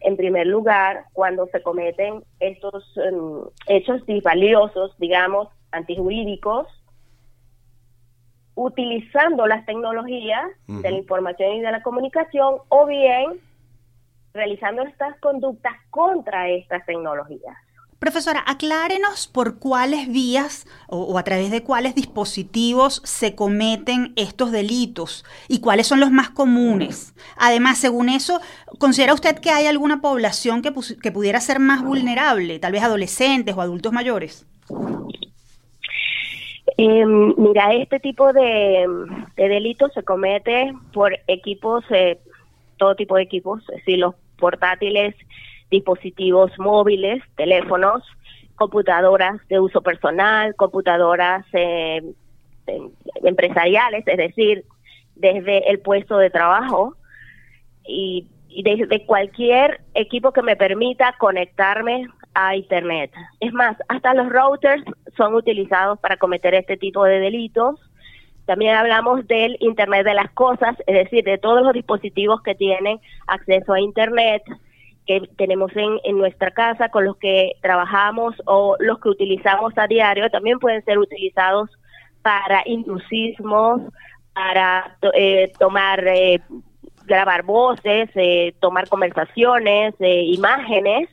[0.00, 6.66] en primer lugar, cuando se cometen estos mm, hechos disvaliosos, digamos, antijurídicos,
[8.62, 13.40] utilizando las tecnologías de la información y de la comunicación o bien
[14.34, 17.56] realizando estas conductas contra estas tecnologías.
[17.98, 25.24] Profesora, aclárenos por cuáles vías o, a través de cuáles dispositivos se cometen estos delitos
[25.48, 27.14] y cuáles son los más comunes.
[27.36, 28.40] Además, según eso,
[28.78, 33.54] ¿considera usted que hay alguna población que, que pudiera ser más vulnerable, tal vez adolescentes
[33.54, 34.46] o adultos mayores?
[36.82, 38.86] Eh, mira, este tipo de,
[39.36, 42.18] delitos se comete por equipos, eh,
[42.78, 45.14] todo tipo de equipos, es decir, los portátiles,
[45.70, 48.02] dispositivos móviles, teléfonos,
[48.54, 52.02] computadoras de uso personal, computadoras eh,
[53.24, 54.64] empresariales, es decir,
[55.16, 56.96] desde el puesto de trabajo
[57.86, 63.10] y, y desde cualquier equipo que me permita conectarme a Internet.
[63.40, 64.82] Es más, hasta los routers
[65.16, 67.76] son utilizados para cometer este tipo de delitos.
[68.46, 72.98] También hablamos del Internet de las cosas, es decir, de todos los dispositivos que tienen
[73.26, 74.42] acceso a Internet,
[75.06, 80.30] que tenemos en, nuestra casa, con los que trabajamos o los que utilizamos a diario,
[80.30, 81.70] también pueden ser utilizados
[82.22, 83.82] para intrusismos,
[84.34, 86.40] para eh, tomar, eh,
[87.06, 91.08] grabar voces, eh, tomar conversaciones, imágenes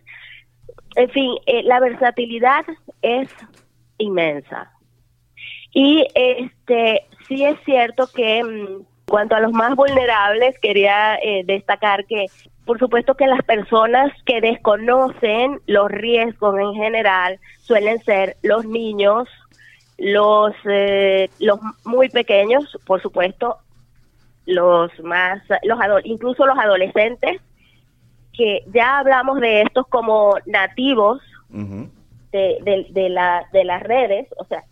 [0.97, 2.65] en fin, eh, la versatilidad
[3.03, 3.29] es
[3.97, 4.71] inmensa.
[5.73, 11.43] Y este sí es cierto que en mm, cuanto a los más vulnerables, quería eh,
[11.45, 12.27] destacar que
[12.67, 19.29] por supuesto que las personas que desconocen los riesgos en general suelen ser los niños,
[19.97, 23.59] los, eh, los muy pequeños, por supuesto,
[24.45, 27.41] los más, los incluso los adolescentes
[28.33, 31.21] que ya hablamos de estos como nativos
[32.31, 34.63] de, la, de las redes, o sea,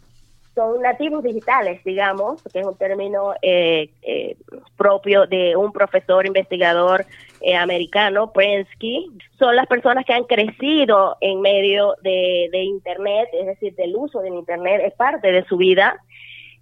[0.55, 4.37] son nativos digitales, digamos, que es un término eh, eh,
[4.77, 7.05] propio de un profesor investigador
[7.41, 9.11] eh, americano, Prensky.
[9.37, 14.21] Son las personas que han crecido en medio de, de Internet, es decir, del uso
[14.21, 15.99] del Internet, es parte de su vida.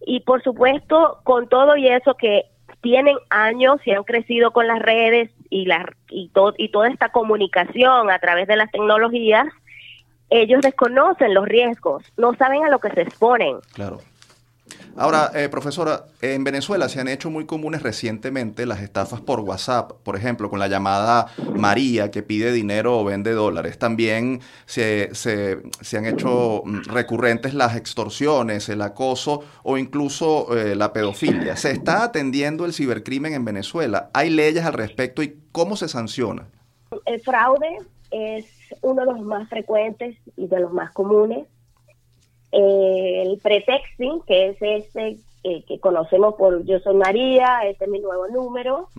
[0.06, 2.46] Y por supuesto, con todo y eso que
[2.82, 8.10] tienen años y han crecido con las redes y, la, y, y toda esta comunicación
[8.10, 9.46] a través de las tecnologías,
[10.34, 13.58] ellos desconocen los riesgos, no saben a lo que se exponen.
[13.74, 14.00] Claro.
[14.96, 19.92] Ahora, eh, profesora, en Venezuela se han hecho muy comunes recientemente las estafas por WhatsApp,
[20.04, 23.80] por ejemplo, con la llamada María que pide dinero o vende dólares.
[23.80, 25.10] También se,
[25.98, 31.56] han hecho mm, recurrentes las extorsiones, el acoso o incluso eh, la pedofilia.
[31.56, 34.10] ¿Se está atendiendo el cibercrimen en Venezuela?
[34.14, 36.48] ¿Hay leyes al respecto y cómo se sanciona?
[37.06, 37.80] El fraude
[38.12, 38.46] es
[38.82, 41.48] uno de los más frecuentes y de los más comunes.
[42.52, 48.00] El pretexting, que es ese eh, que conocemos por Yo soy María, este es mi
[48.00, 48.90] nuevo número,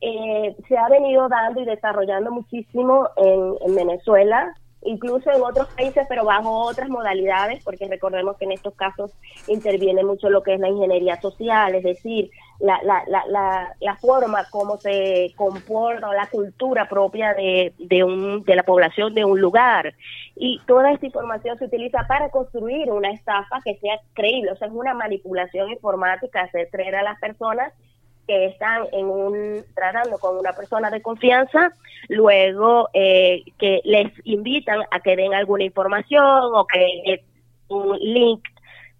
[0.00, 6.06] eh, se ha venido dando y desarrollando muchísimo en, en Venezuela incluso en otros países,
[6.08, 9.12] pero bajo otras modalidades, porque recordemos que en estos casos
[9.46, 12.30] interviene mucho lo que es la ingeniería social, es decir,
[12.60, 18.54] la, la, la, la, forma como se comporta la cultura propia de, de, un, de
[18.54, 19.94] la población de un lugar.
[20.36, 24.68] Y toda esta información se utiliza para construir una estafa que sea creíble, o sea,
[24.68, 27.72] es una manipulación informática, hacer creer a las personas
[28.26, 31.72] que están en un tratando con una persona de confianza,
[32.08, 37.24] luego eh, que les invitan a que den alguna información o que
[37.68, 38.42] un link,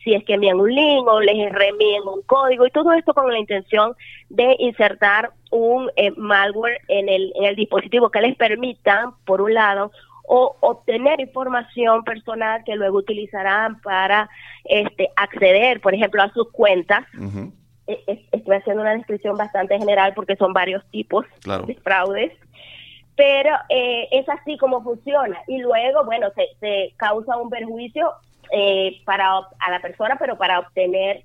[0.02, 3.30] si es que envían un link o les remien un código y todo esto con
[3.30, 3.94] la intención
[4.28, 9.54] de insertar un eh, malware en el, en el dispositivo que les permita, por un
[9.54, 9.90] lado,
[10.32, 14.30] o obtener información personal que luego utilizarán para
[14.64, 17.04] este acceder, por ejemplo, a sus cuentas.
[17.88, 21.26] E, estoy haciendo una descripción bastante general porque son varios tipos
[21.66, 22.32] de fraudes,
[23.16, 25.36] pero eh, es así como funciona.
[25.48, 26.28] Y luego, bueno,
[26.60, 28.12] se, causa un perjuicio
[28.52, 31.24] eh, para a la persona, pero para obtener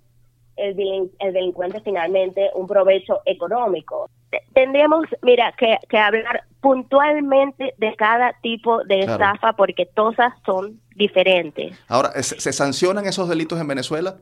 [0.56, 4.10] el, el delincuente finalmente un provecho económico.
[4.54, 11.80] Tendríamos, mira, que, que hablar puntualmente de cada tipo de estafa porque todas son diferentes.
[11.88, 14.18] Ahora, ¿se sancionan esos delitos en Venezuela?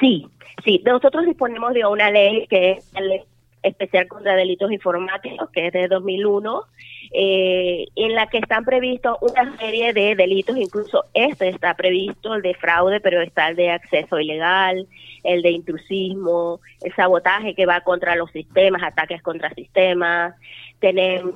[0.00, 0.26] Sí,
[0.64, 0.82] sí.
[0.84, 3.22] Nosotros disponemos de una ley que es la ley
[3.62, 6.64] especial contra delitos informáticos, que es de 2001,
[7.12, 12.42] eh, en la que están previstos una serie de delitos, incluso este está previsto, el
[12.42, 14.86] de fraude, pero está el de acceso ilegal,
[15.24, 20.34] el de intrusismo, el sabotaje que va contra los sistemas, ataques contra sistemas,
[20.78, 21.34] tenemos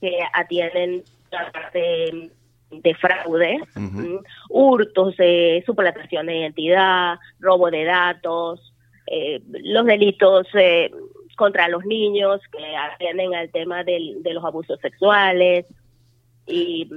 [0.00, 2.30] que atienden la parte
[2.70, 3.60] de fraude,
[4.48, 8.72] hurtos, de suplantación de identidad, robo de datos,
[9.06, 10.90] eh, los delitos eh,
[11.36, 15.66] contra los niños que atienden al tema del, de los abusos sexuales
[16.46, 16.88] y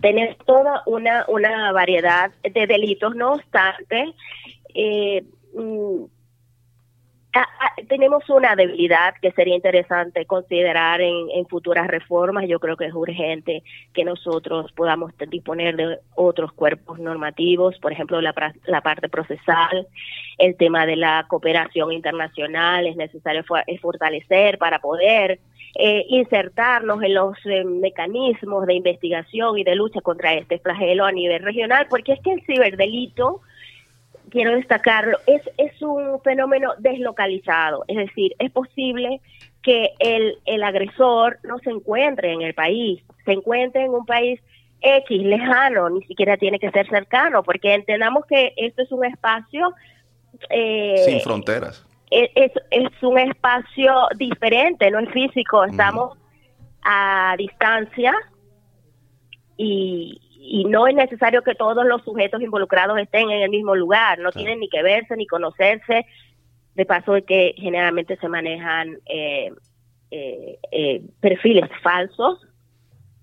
[0.00, 3.14] tener toda una, una variedad de delitos.
[3.14, 4.14] No obstante,
[4.74, 6.04] eh, mm,
[7.88, 12.46] tenemos una debilidad que sería interesante considerar en, futuras reformas.
[12.48, 18.20] Yo creo que es urgente que nosotros podamos disponer de otros cuerpos normativos, por ejemplo,
[18.20, 19.86] la, parte procesal,
[20.38, 23.44] el tema de la cooperación internacional es necesario
[23.80, 25.40] fortalecer para poder
[25.76, 31.12] eh, insertarnos en los eh, mecanismos de investigación y de lucha contra este flagelo a
[31.12, 33.40] nivel regional, porque es que el ciberdelito
[34.30, 39.20] quiero destacarlo, es, es un fenómeno deslocalizado, es decir, es posible
[39.62, 44.40] que el, el agresor no se encuentre en el país, se encuentre en un país
[44.80, 49.72] X, lejano, ni siquiera tiene que ser cercano, porque entendamos que esto es un espacio...
[50.50, 51.86] Eh, Sin fronteras.
[52.10, 56.16] Es, es, un espacio diferente, no es físico, estamos
[56.82, 58.14] a distancia
[59.56, 64.18] y, y no es necesario que todos los sujetos involucrados estén en el mismo lugar,
[64.18, 66.06] no tienen ni que verse ni conocerse,
[66.74, 69.52] de paso de que generalmente se manejan eh,
[70.10, 72.46] eh, eh perfiles falsos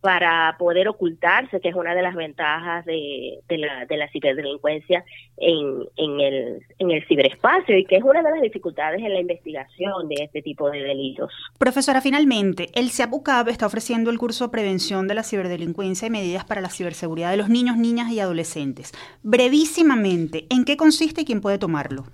[0.01, 5.05] para poder ocultarse, que es una de las ventajas de, la, de la ciberdelincuencia
[5.37, 10.23] en, el, en ciberespacio y que es una de las dificultades en la investigación de
[10.23, 11.31] este tipo de delitos.
[11.59, 16.61] Profesora, finalmente, el CEAPUCAB está ofreciendo el curso prevención de la ciberdelincuencia y medidas para
[16.61, 18.93] la ciberseguridad de los niños, niñas y adolescentes.
[19.21, 22.05] Brevísimamente, ¿en qué consiste y quién puede tomarlo?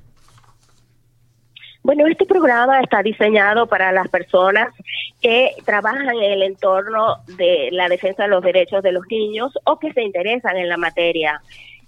[1.87, 4.75] Bueno, este programa está diseñado para las personas
[5.21, 9.79] que trabajan en el entorno de la defensa de los derechos de los niños o
[9.79, 11.41] que se interesan en la materia.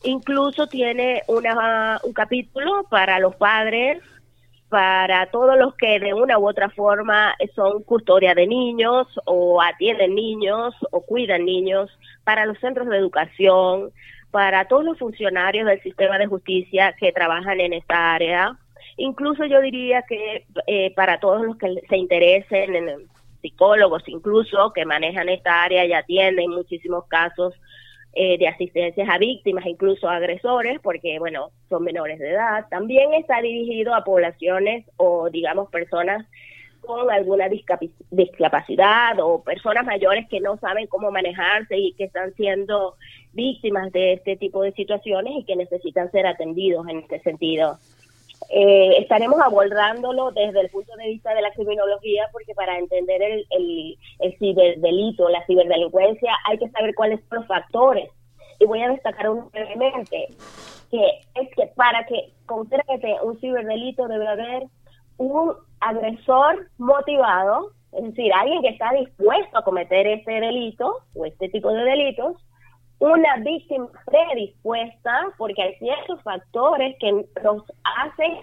[0.03, 4.01] Incluso tiene una, un capítulo para los padres,
[4.69, 10.15] para todos los que de una u otra forma son custodia de niños o atienden
[10.15, 11.89] niños o cuidan niños,
[12.23, 13.91] para los centros de educación,
[14.31, 18.57] para todos los funcionarios del sistema de justicia que trabajan en esta área
[18.99, 23.07] Incluso yo diría que eh, para todos los que se interesen en
[23.41, 27.53] psicólogos incluso que manejan esta área y atienden muchísimos casos
[28.11, 32.65] eh, de asistencias a víctimas, incluso a agresores, porque, bueno, son menores de edad.
[32.69, 36.25] También está dirigido a poblaciones o, digamos, personas
[36.81, 37.47] con alguna
[38.11, 42.95] discapacidad o personas mayores que no saben cómo manejarse y que están siendo
[43.31, 47.77] víctimas de este tipo de situaciones y que necesitan ser atendidos en este sentido.
[48.51, 53.45] Eh, estaremos abordándolo desde el punto de vista de la criminología porque para entender el,
[53.51, 58.09] el, el ciberdelito, la ciberdelincuencia, hay que saber cuáles son los factores.
[58.59, 60.27] Y voy a destacar un brevemente,
[60.89, 64.63] que es que para que concrete un ciberdelito debe haber
[65.17, 71.49] un agresor motivado, es decir, alguien que está dispuesto a cometer ese delito o este
[71.49, 72.35] tipo de delitos,
[72.99, 77.11] una víctima predispuesta, porque hay ciertos factores que
[77.43, 78.33] nos hacen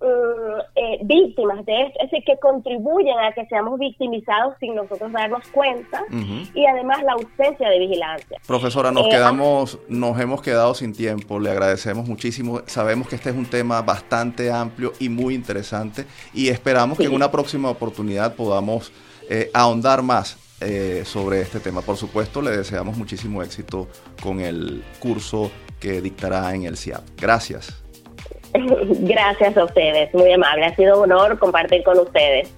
[0.00, 5.12] mm, eh, víctimas de esto, es decir, que contribuyen a que seamos victimizados sin nosotros
[5.12, 6.02] darnos cuenta,
[6.54, 8.40] y además la ausencia de vigilancia.
[8.46, 13.28] Profesora, nos eh, quedamos, nos hemos quedado sin tiempo, le agradecemos muchísimo, sabemos que este
[13.28, 18.34] es un tema bastante amplio y muy interesante, y esperamos que en una próxima oportunidad
[18.34, 18.90] podamos
[19.28, 21.82] eh, ahondar más eh, sobre este tema.
[21.82, 23.88] Por supuesto, le deseamos muchísimo éxito
[24.22, 25.50] con el curso
[25.80, 27.02] que dictará en el CIAP.
[27.20, 27.82] Gracias.
[28.52, 30.66] Gracias a ustedes, muy amable.
[30.66, 32.50] Ha sido un honor compartir con ustedes.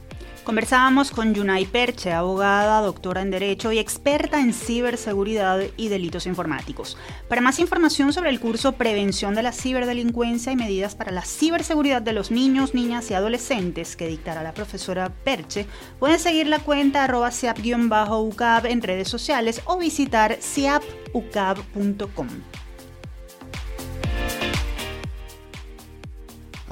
[0.50, 6.96] Conversábamos con Yunay Perche, abogada, doctora en Derecho y experta en ciberseguridad y delitos informáticos.
[7.28, 12.02] Para más información sobre el curso Prevención de la Ciberdelincuencia y Medidas para la Ciberseguridad
[12.02, 15.68] de los Niños, Niñas y Adolescentes que dictará la profesora Perche,
[16.00, 17.30] pueden seguir la cuenta arroba
[18.18, 22.26] ucab en redes sociales o visitar siapucab.com.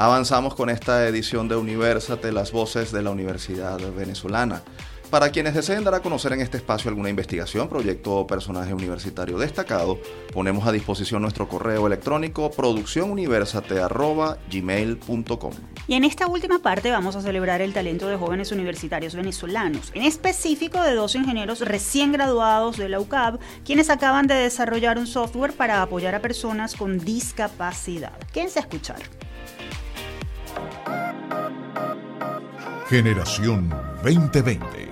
[0.00, 4.62] Avanzamos con esta edición de Universate, las voces de la Universidad Venezolana.
[5.10, 9.38] Para quienes deseen dar a conocer en este espacio alguna investigación, proyecto o personaje universitario
[9.38, 9.98] destacado,
[10.32, 15.52] ponemos a disposición nuestro correo electrónico producciónuniversate.gmail.com.
[15.88, 20.04] Y en esta última parte vamos a celebrar el talento de jóvenes universitarios venezolanos, en
[20.04, 25.54] específico de dos ingenieros recién graduados de la UCAB, quienes acaban de desarrollar un software
[25.54, 28.16] para apoyar a personas con discapacidad.
[28.32, 29.00] Quédense a escuchar.
[32.88, 33.68] Generación
[34.02, 34.88] 2020.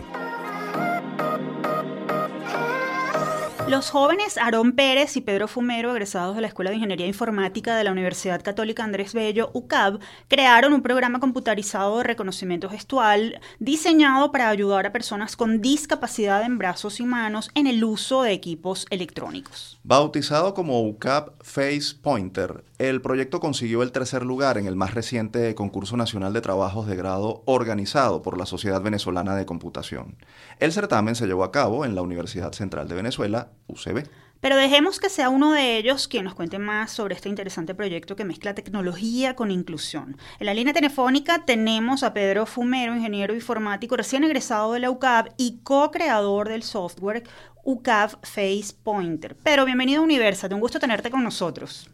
[3.68, 7.84] Los jóvenes Aarón Pérez y Pedro Fumero, egresados de la Escuela de Ingeniería Informática de
[7.84, 14.50] la Universidad Católica Andrés Bello, UCAB, crearon un programa computarizado de reconocimiento gestual diseñado para
[14.50, 19.75] ayudar a personas con discapacidad en brazos y manos en el uso de equipos electrónicos.
[19.88, 25.54] Bautizado como UCAB Face Pointer, el proyecto consiguió el tercer lugar en el más reciente
[25.54, 30.16] concurso nacional de trabajos de grado organizado por la Sociedad Venezolana de Computación.
[30.58, 34.08] El certamen se llevó a cabo en la Universidad Central de Venezuela UCB.
[34.40, 38.16] Pero dejemos que sea uno de ellos quien nos cuente más sobre este interesante proyecto
[38.16, 40.16] que mezcla tecnología con inclusión.
[40.38, 45.30] En la línea telefónica tenemos a Pedro Fumero, ingeniero informático recién egresado de la UCAB
[45.36, 47.24] y co-creador del software
[47.64, 49.36] UCAB Face Pointer.
[49.42, 51.90] Pero bienvenido a Universate, un gusto tenerte con nosotros.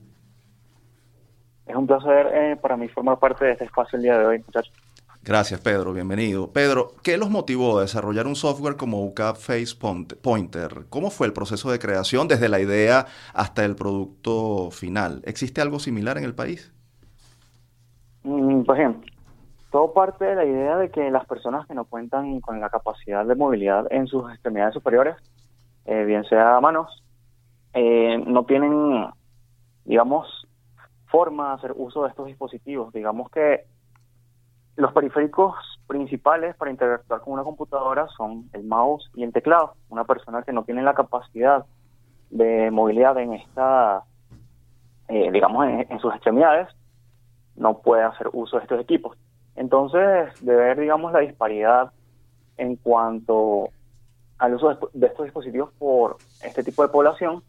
[1.66, 4.38] Es un placer eh, para mí formar parte de este espacio el día de hoy,
[4.40, 4.74] muchachos.
[5.24, 5.92] Gracias, Pedro.
[5.92, 6.52] Bienvenido.
[6.52, 9.76] Pedro, ¿qué los motivó a desarrollar un software como UCAP Face
[10.20, 10.86] Pointer?
[10.88, 15.22] ¿Cómo fue el proceso de creación desde la idea hasta el producto final?
[15.24, 16.72] ¿Existe algo similar en el país?
[18.24, 19.00] Mm, pues bien,
[19.70, 23.24] todo parte de la idea de que las personas que no cuentan con la capacidad
[23.24, 25.14] de movilidad en sus extremidades superiores,
[25.84, 27.04] eh, bien sea manos,
[27.74, 29.06] eh, no tienen,
[29.84, 30.48] digamos,
[31.06, 32.92] forma de hacer uso de estos dispositivos.
[32.92, 33.66] Digamos que
[34.76, 35.54] los periféricos
[35.86, 39.74] principales para interactuar con una computadora son el mouse y el teclado.
[39.90, 41.66] Una persona que no tiene la capacidad
[42.30, 44.04] de movilidad en esta,
[45.08, 46.68] eh, digamos, en, sus extremidades,
[47.56, 49.18] no puede hacer uso de estos equipos.
[49.54, 51.92] Entonces, de ver, digamos, la disparidad
[52.56, 53.68] en cuanto
[54.38, 57.42] al uso de, estos dispositivos por este tipo de población,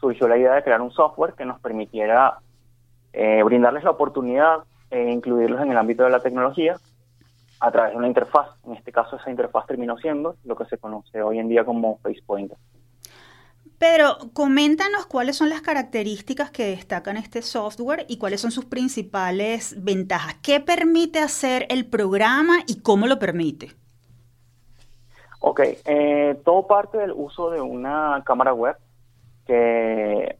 [0.00, 2.38] surgió la idea de crear un software que nos permitiera
[3.12, 6.76] eh, brindarles la oportunidad e incluirlos en el ámbito de la tecnología
[7.60, 8.48] a través de una interfaz.
[8.64, 11.98] En este caso, esa interfaz terminó siendo lo que se conoce hoy en día como
[11.98, 12.52] FacePoint.
[13.78, 19.74] Pero coméntanos cuáles son las características que destacan este software y cuáles son sus principales
[19.82, 20.34] ventajas.
[20.42, 23.72] ¿Qué permite hacer el programa y cómo lo permite?
[25.40, 28.76] Ok, eh, todo parte del uso de una cámara web
[29.46, 30.36] que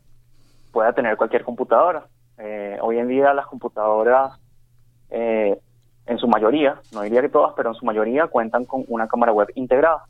[0.72, 2.06] pueda tener cualquier computadora.
[2.36, 4.38] Eh, hoy en día las computadoras,
[5.10, 5.58] eh,
[6.06, 9.32] en su mayoría, no diría que todas, pero en su mayoría cuentan con una cámara
[9.32, 10.04] web integrada.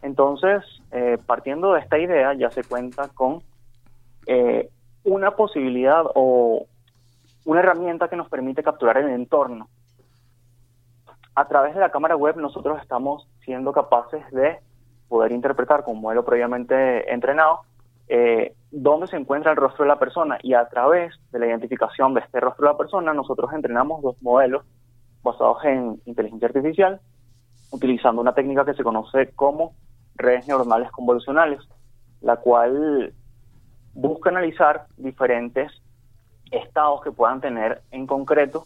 [0.00, 3.42] Entonces, eh, partiendo de esta idea, ya se cuenta con
[4.26, 4.70] eh,
[5.04, 6.66] una posibilidad o
[7.44, 9.68] una herramienta que nos permite capturar el entorno.
[11.34, 14.58] A través de la cámara web nosotros estamos siendo capaces de
[15.08, 17.62] poder interpretar con un modelo previamente entrenado
[18.08, 22.14] eh, dónde se encuentra el rostro de la persona y a través de la identificación
[22.14, 24.64] de este rostro de la persona nosotros entrenamos dos modelos
[25.22, 27.00] basados en inteligencia artificial
[27.72, 29.74] utilizando una técnica que se conoce como
[30.14, 31.60] redes neuronales convolucionales,
[32.20, 33.14] la cual
[33.94, 35.72] busca analizar diferentes
[36.50, 38.64] estados que puedan tener en concreto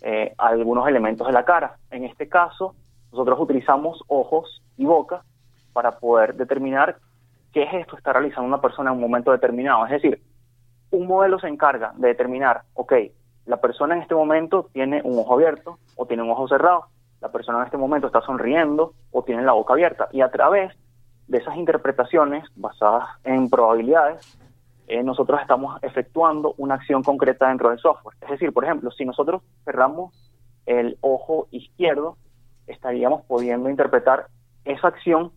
[0.00, 1.76] eh, algunos elementos de la cara.
[1.90, 2.74] En este caso,
[3.12, 5.24] nosotros utilizamos ojos y boca
[5.72, 6.96] para poder determinar
[7.52, 9.84] qué gesto está realizando una persona en un momento determinado.
[9.86, 10.22] Es decir,
[10.90, 12.92] un modelo se encarga de determinar, ok,
[13.46, 16.86] la persona en este momento tiene un ojo abierto o tiene un ojo cerrado,
[17.20, 20.08] la persona en este momento está sonriendo o tiene la boca abierta.
[20.12, 20.76] Y a través
[21.26, 24.38] de esas interpretaciones basadas en probabilidades,
[24.86, 28.16] eh, nosotros estamos efectuando una acción concreta dentro del software.
[28.22, 30.14] Es decir, por ejemplo, si nosotros cerramos
[30.64, 32.16] el ojo izquierdo,
[32.66, 34.26] estaríamos pudiendo interpretar
[34.64, 35.32] esa acción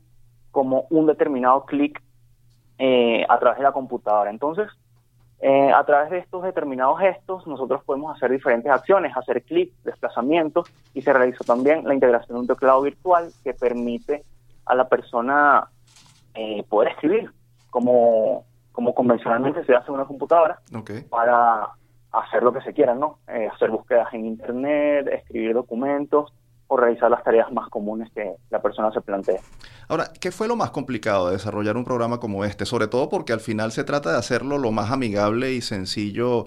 [0.52, 2.02] como un determinado clic
[2.78, 4.30] eh, a través de la computadora.
[4.30, 4.68] Entonces,
[5.40, 10.72] eh, a través de estos determinados gestos, nosotros podemos hacer diferentes acciones, hacer clic, desplazamientos,
[10.94, 14.24] y se realizó también la integración de un teclado virtual que permite
[14.66, 15.68] a la persona
[16.70, 17.30] poder escribir
[17.70, 20.60] como como convencionalmente se hace en una computadora,
[21.10, 21.70] para
[22.12, 23.20] hacer lo que se quiera, ¿no?
[23.28, 26.34] Eh, hacer búsquedas en Internet, escribir documentos
[26.72, 29.42] o realizar las tareas más comunes que la persona se plantea.
[29.90, 32.66] Ahora, ¿qué fue lo más complicado de desarrollar un programa como este?
[32.66, 36.46] Sobre todo porque al final se trata de hacerlo lo más amigable y sencillo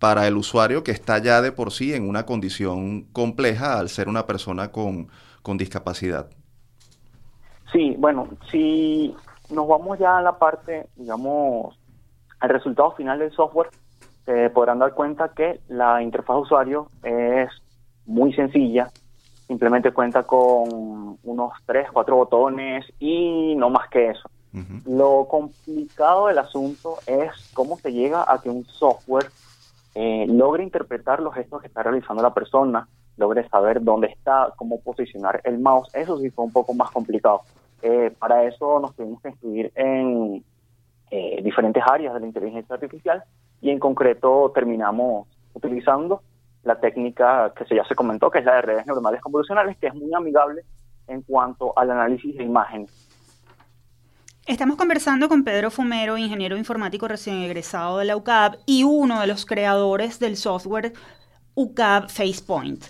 [0.00, 4.08] para el usuario que está ya de por sí en una condición compleja al ser
[4.08, 5.06] una persona con,
[5.42, 6.28] con discapacidad.
[7.70, 9.14] Sí, bueno, si
[9.50, 11.78] nos vamos ya a la parte, digamos,
[12.40, 13.68] al resultado final del software,
[14.24, 17.50] se podrán dar cuenta que la interfaz de usuario es
[18.04, 18.90] muy sencilla,
[19.50, 24.30] simplemente cuenta con unos 3, 4 botones y no más que eso.
[24.86, 29.26] Lo complicado del asunto es cómo se llega a que un software
[29.96, 32.86] eh, logre interpretar los gestos que está realizando la persona,
[33.16, 35.92] logre saber dónde está, cómo posicionar el mouse.
[35.94, 37.40] Eso sí fue un poco más complicado.
[37.82, 40.44] Eh, para eso nos tuvimos que inscribir en
[41.10, 43.24] eh, diferentes áreas de la inteligencia artificial
[43.60, 46.22] y en concreto terminamos utilizando
[46.62, 49.94] la técnica que ya se comentó, que es la de redes neuronales convolucionales, que es
[49.94, 50.62] muy amigable
[51.06, 53.08] en cuanto al análisis de imágenes.
[54.46, 59.26] Estamos conversando con Pedro Fumero, ingeniero informático recién egresado de la UCAP y uno de
[59.26, 60.92] los creadores del software
[61.54, 62.84] UCAP FacePoint.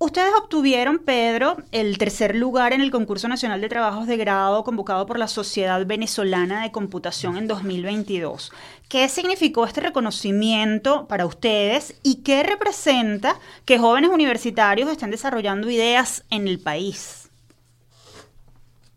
[0.00, 5.06] Ustedes obtuvieron, Pedro, el tercer lugar en el concurso nacional de trabajos de grado convocado
[5.06, 8.52] por la Sociedad Venezolana de Computación en 2022.
[8.88, 13.34] ¿Qué significó este reconocimiento para ustedes y qué representa
[13.64, 17.28] que jóvenes universitarios estén desarrollando ideas en el país?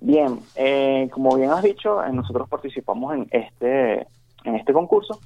[0.01, 4.05] Bien, eh, como bien has dicho, eh, nosotros participamos en este,
[4.43, 5.19] en este concurso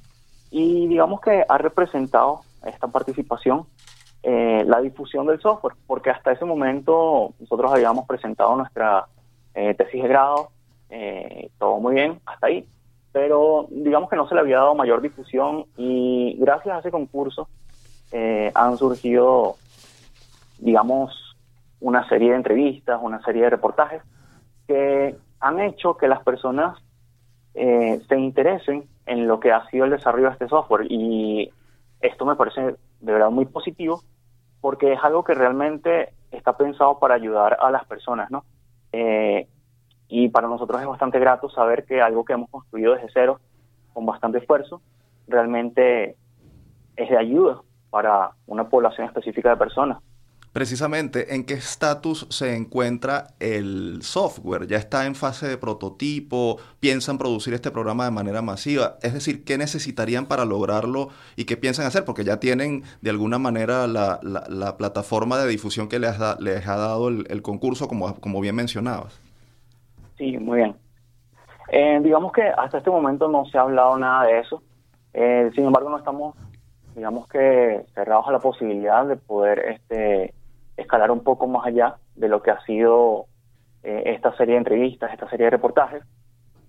[0.50, 3.66] y digamos que ha representado esta participación
[4.28, 9.06] eh, la difusión del software, porque hasta ese momento nosotros habíamos presentado nuestra
[9.54, 10.50] eh, tesis de grado,
[10.90, 12.66] eh, todo muy bien, hasta ahí,
[13.12, 17.48] pero digamos que no se le había dado mayor difusión y gracias a ese concurso
[18.52, 19.58] han surgido,
[20.58, 21.36] digamos,
[21.78, 24.02] una serie de entrevistas, una serie de reportajes
[24.66, 26.76] que han hecho que las personas
[27.54, 30.86] se interesen en lo que ha sido el desarrollo de este software.
[30.90, 31.52] Y
[32.00, 32.60] esto me parece
[33.00, 34.02] de verdad muy positivo
[34.60, 38.44] porque es algo que realmente está pensado para ayudar a las personas, ¿no?
[38.92, 39.48] Eh,
[40.08, 43.40] y para nosotros es bastante grato saber que algo que hemos construido desde cero,
[43.92, 44.80] con bastante esfuerzo,
[45.26, 46.16] realmente
[46.96, 49.98] es de ayuda para una población específica de personas.
[50.56, 54.66] Precisamente, ¿en qué estatus se encuentra el software?
[54.66, 56.56] ¿Ya está en fase de prototipo?
[56.80, 58.96] ¿Piensan producir este programa de manera masiva?
[59.02, 62.06] Es decir, ¿qué necesitarían para lograrlo y qué piensan hacer?
[62.06, 67.08] Porque ya tienen de alguna manera la, plataforma de difusión que les, les ha dado
[67.08, 69.20] el, concurso, como, como bien mencionabas.
[70.16, 70.74] Sí, muy bien.
[71.68, 74.62] Eh, digamos que hasta este momento no se ha hablado nada de eso.
[75.12, 76.34] Eh, sin embargo, no estamos,
[76.94, 80.32] digamos que, cerrados a la posibilidad de poder este,
[80.76, 83.26] escalar un poco más allá de lo que ha sido
[83.82, 86.02] eh, esta serie de entrevistas, esta serie de reportajes,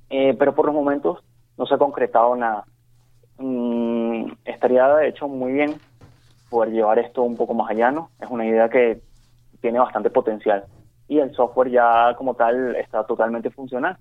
[0.09, 1.23] eh, pero por los momentos
[1.57, 2.65] no se ha concretado nada.
[3.37, 5.75] Mm, estaría de hecho muy bien
[6.49, 8.09] poder llevar esto un poco más allá, ¿no?
[8.19, 9.01] Es una idea que
[9.61, 10.65] tiene bastante potencial
[11.07, 13.97] y el software ya como tal está totalmente funcional.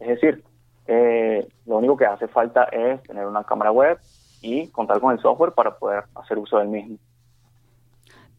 [0.00, 0.42] Es decir,
[0.86, 3.98] eh, lo único que hace falta es tener una cámara web
[4.40, 6.98] y contar con el software para poder hacer uso del mismo.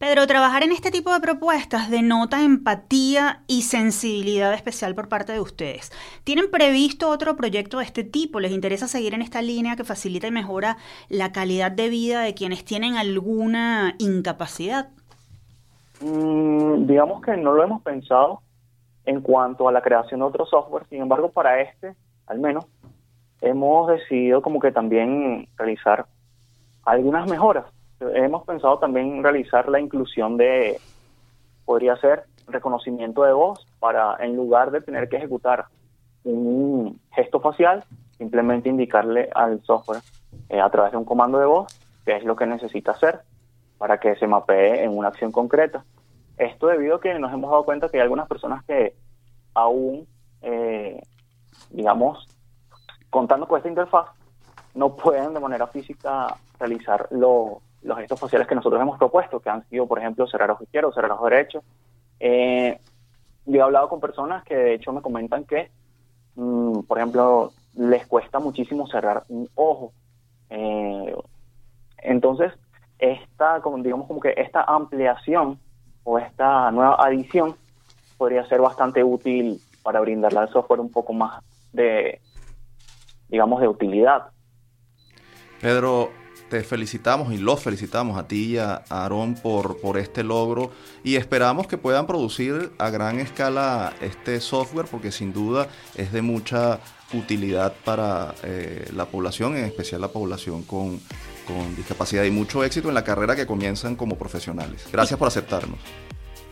[0.00, 5.40] Pedro, trabajar en este tipo de propuestas denota empatía y sensibilidad especial por parte de
[5.40, 5.92] ustedes.
[6.24, 8.40] ¿Tienen previsto otro proyecto de este tipo?
[8.40, 10.78] ¿Les interesa seguir en esta línea que facilita y mejora
[11.10, 14.88] la calidad de vida de quienes tienen alguna incapacidad?
[16.00, 18.40] Mm, digamos que no lo hemos pensado
[19.04, 21.94] en cuanto a la creación de otro software, sin embargo, para este,
[22.26, 22.64] al menos,
[23.42, 26.06] hemos decidido como que también realizar
[26.86, 27.66] algunas mejoras
[28.00, 30.80] hemos pensado también realizar la inclusión de,
[31.64, 35.66] podría ser, reconocimiento de voz para, en lugar de tener que ejecutar
[36.24, 37.84] un gesto facial,
[38.18, 40.02] simplemente indicarle al software
[40.48, 41.66] eh, a través de un comando de voz
[42.04, 43.20] qué es lo que necesita hacer
[43.78, 45.84] para que se mapee en una acción concreta.
[46.36, 48.94] Esto debido a que nos hemos dado cuenta que hay algunas personas que
[49.54, 50.06] aún,
[50.42, 51.00] eh,
[51.70, 52.26] digamos,
[53.10, 54.08] contando con esta interfaz,
[54.74, 59.50] no pueden de manera física realizar lo, los gestos faciales que nosotros hemos propuesto, que
[59.50, 61.64] han sido, por ejemplo, cerrar ojos izquierdos, cerrar ojos derechos.
[62.18, 62.78] Eh,
[63.46, 65.70] yo he hablado con personas que de hecho me comentan que,
[66.34, 69.92] mm, por ejemplo, les cuesta muchísimo cerrar un ojo.
[70.50, 71.14] Eh,
[71.98, 72.52] entonces,
[72.98, 75.58] esta, como, digamos como que esta ampliación
[76.04, 77.56] o esta nueva adición
[78.18, 82.20] podría ser bastante útil para brindarle al software un poco más de,
[83.28, 84.26] digamos, de utilidad.
[85.60, 86.10] Pedro,
[86.50, 90.70] te felicitamos y los felicitamos a ti y a Aarón por, por este logro
[91.04, 96.20] y esperamos que puedan producir a gran escala este software porque sin duda es de
[96.20, 96.80] mucha
[97.14, 101.00] utilidad para eh, la población, en especial la población con,
[101.46, 104.86] con discapacidad y mucho éxito en la carrera que comienzan como profesionales.
[104.92, 105.78] Gracias por aceptarnos.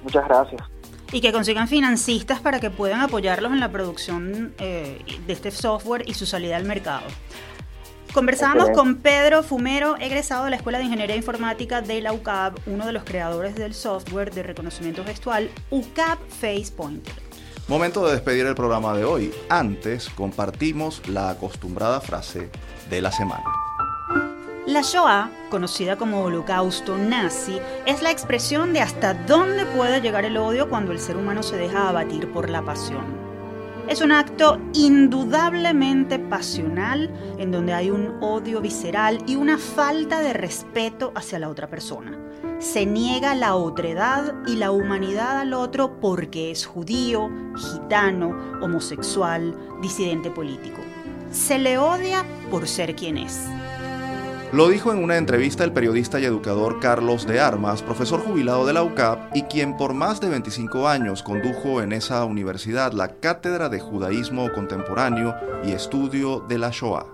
[0.03, 0.62] Muchas gracias
[1.12, 6.05] y que consigan financistas para que puedan apoyarlos en la producción eh, de este software
[6.07, 7.07] y su salida al mercado.
[8.12, 12.86] Conversamos con Pedro Fumero, egresado de la Escuela de Ingeniería Informática de la UCAB, uno
[12.86, 17.14] de los creadores del software de reconocimiento gestual UCAB Face Pointer.
[17.68, 19.32] Momento de despedir el programa de hoy.
[19.50, 22.50] Antes compartimos la acostumbrada frase
[22.88, 23.44] de la semana.
[24.66, 30.38] La Shoah, conocida como holocausto nazi, es la expresión de hasta dónde puede llegar el
[30.38, 33.28] odio cuando el ser humano se deja abatir por la pasión.
[33.89, 40.34] Es un acto indudablemente pasional en donde hay un odio visceral y una falta de
[40.34, 42.18] respeto hacia la otra persona.
[42.59, 50.30] Se niega la otredad y la humanidad al otro porque es judío, gitano, homosexual, disidente
[50.30, 50.82] político.
[51.30, 53.47] Se le odia por ser quien es.
[54.51, 58.72] Lo dijo en una entrevista el periodista y educador Carlos de Armas, profesor jubilado de
[58.72, 63.68] la UCAP y quien por más de 25 años condujo en esa universidad la Cátedra
[63.68, 65.34] de Judaísmo Contemporáneo
[65.64, 67.05] y Estudio de la Shoah.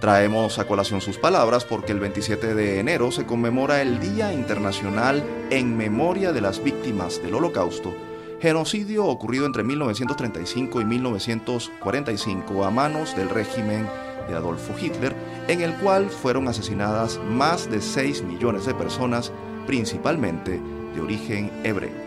[0.00, 5.22] Traemos a colación sus palabras porque el 27 de enero se conmemora el Día Internacional
[5.50, 7.94] en Memoria de las Víctimas del Holocausto,
[8.40, 13.86] genocidio ocurrido entre 1935 y 1945 a manos del régimen
[14.28, 15.14] de Adolfo Hitler,
[15.48, 19.32] en el cual fueron asesinadas más de 6 millones de personas,
[19.66, 20.60] principalmente
[20.94, 22.04] de origen hebreo.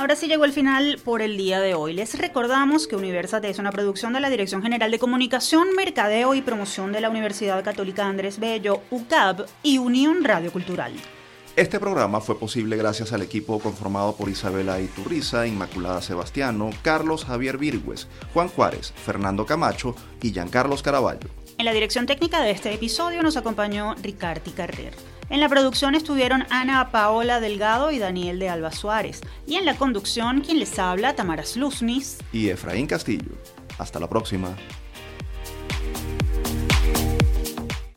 [0.00, 1.92] Ahora sí llegó el final por el día de hoy.
[1.92, 6.40] Les recordamos que Universate es una producción de la Dirección General de Comunicación, Mercadeo y
[6.40, 10.94] Promoción de la Universidad Católica Andrés Bello, UCAB y Unión Radio Cultural.
[11.60, 17.58] Este programa fue posible gracias al equipo conformado por Isabela Iturriza, Inmaculada Sebastiano, Carlos Javier
[17.58, 21.28] Virgües, Juan Juárez, Fernando Camacho y Giancarlos Caraballo.
[21.58, 24.94] En la dirección técnica de este episodio nos acompañó Ricardi Carrer.
[25.28, 29.20] En la producción estuvieron Ana Paola Delgado y Daniel de Alba Suárez.
[29.46, 33.32] Y en la conducción, quien les habla, Tamara Slusnis y Efraín Castillo.
[33.76, 34.56] Hasta la próxima.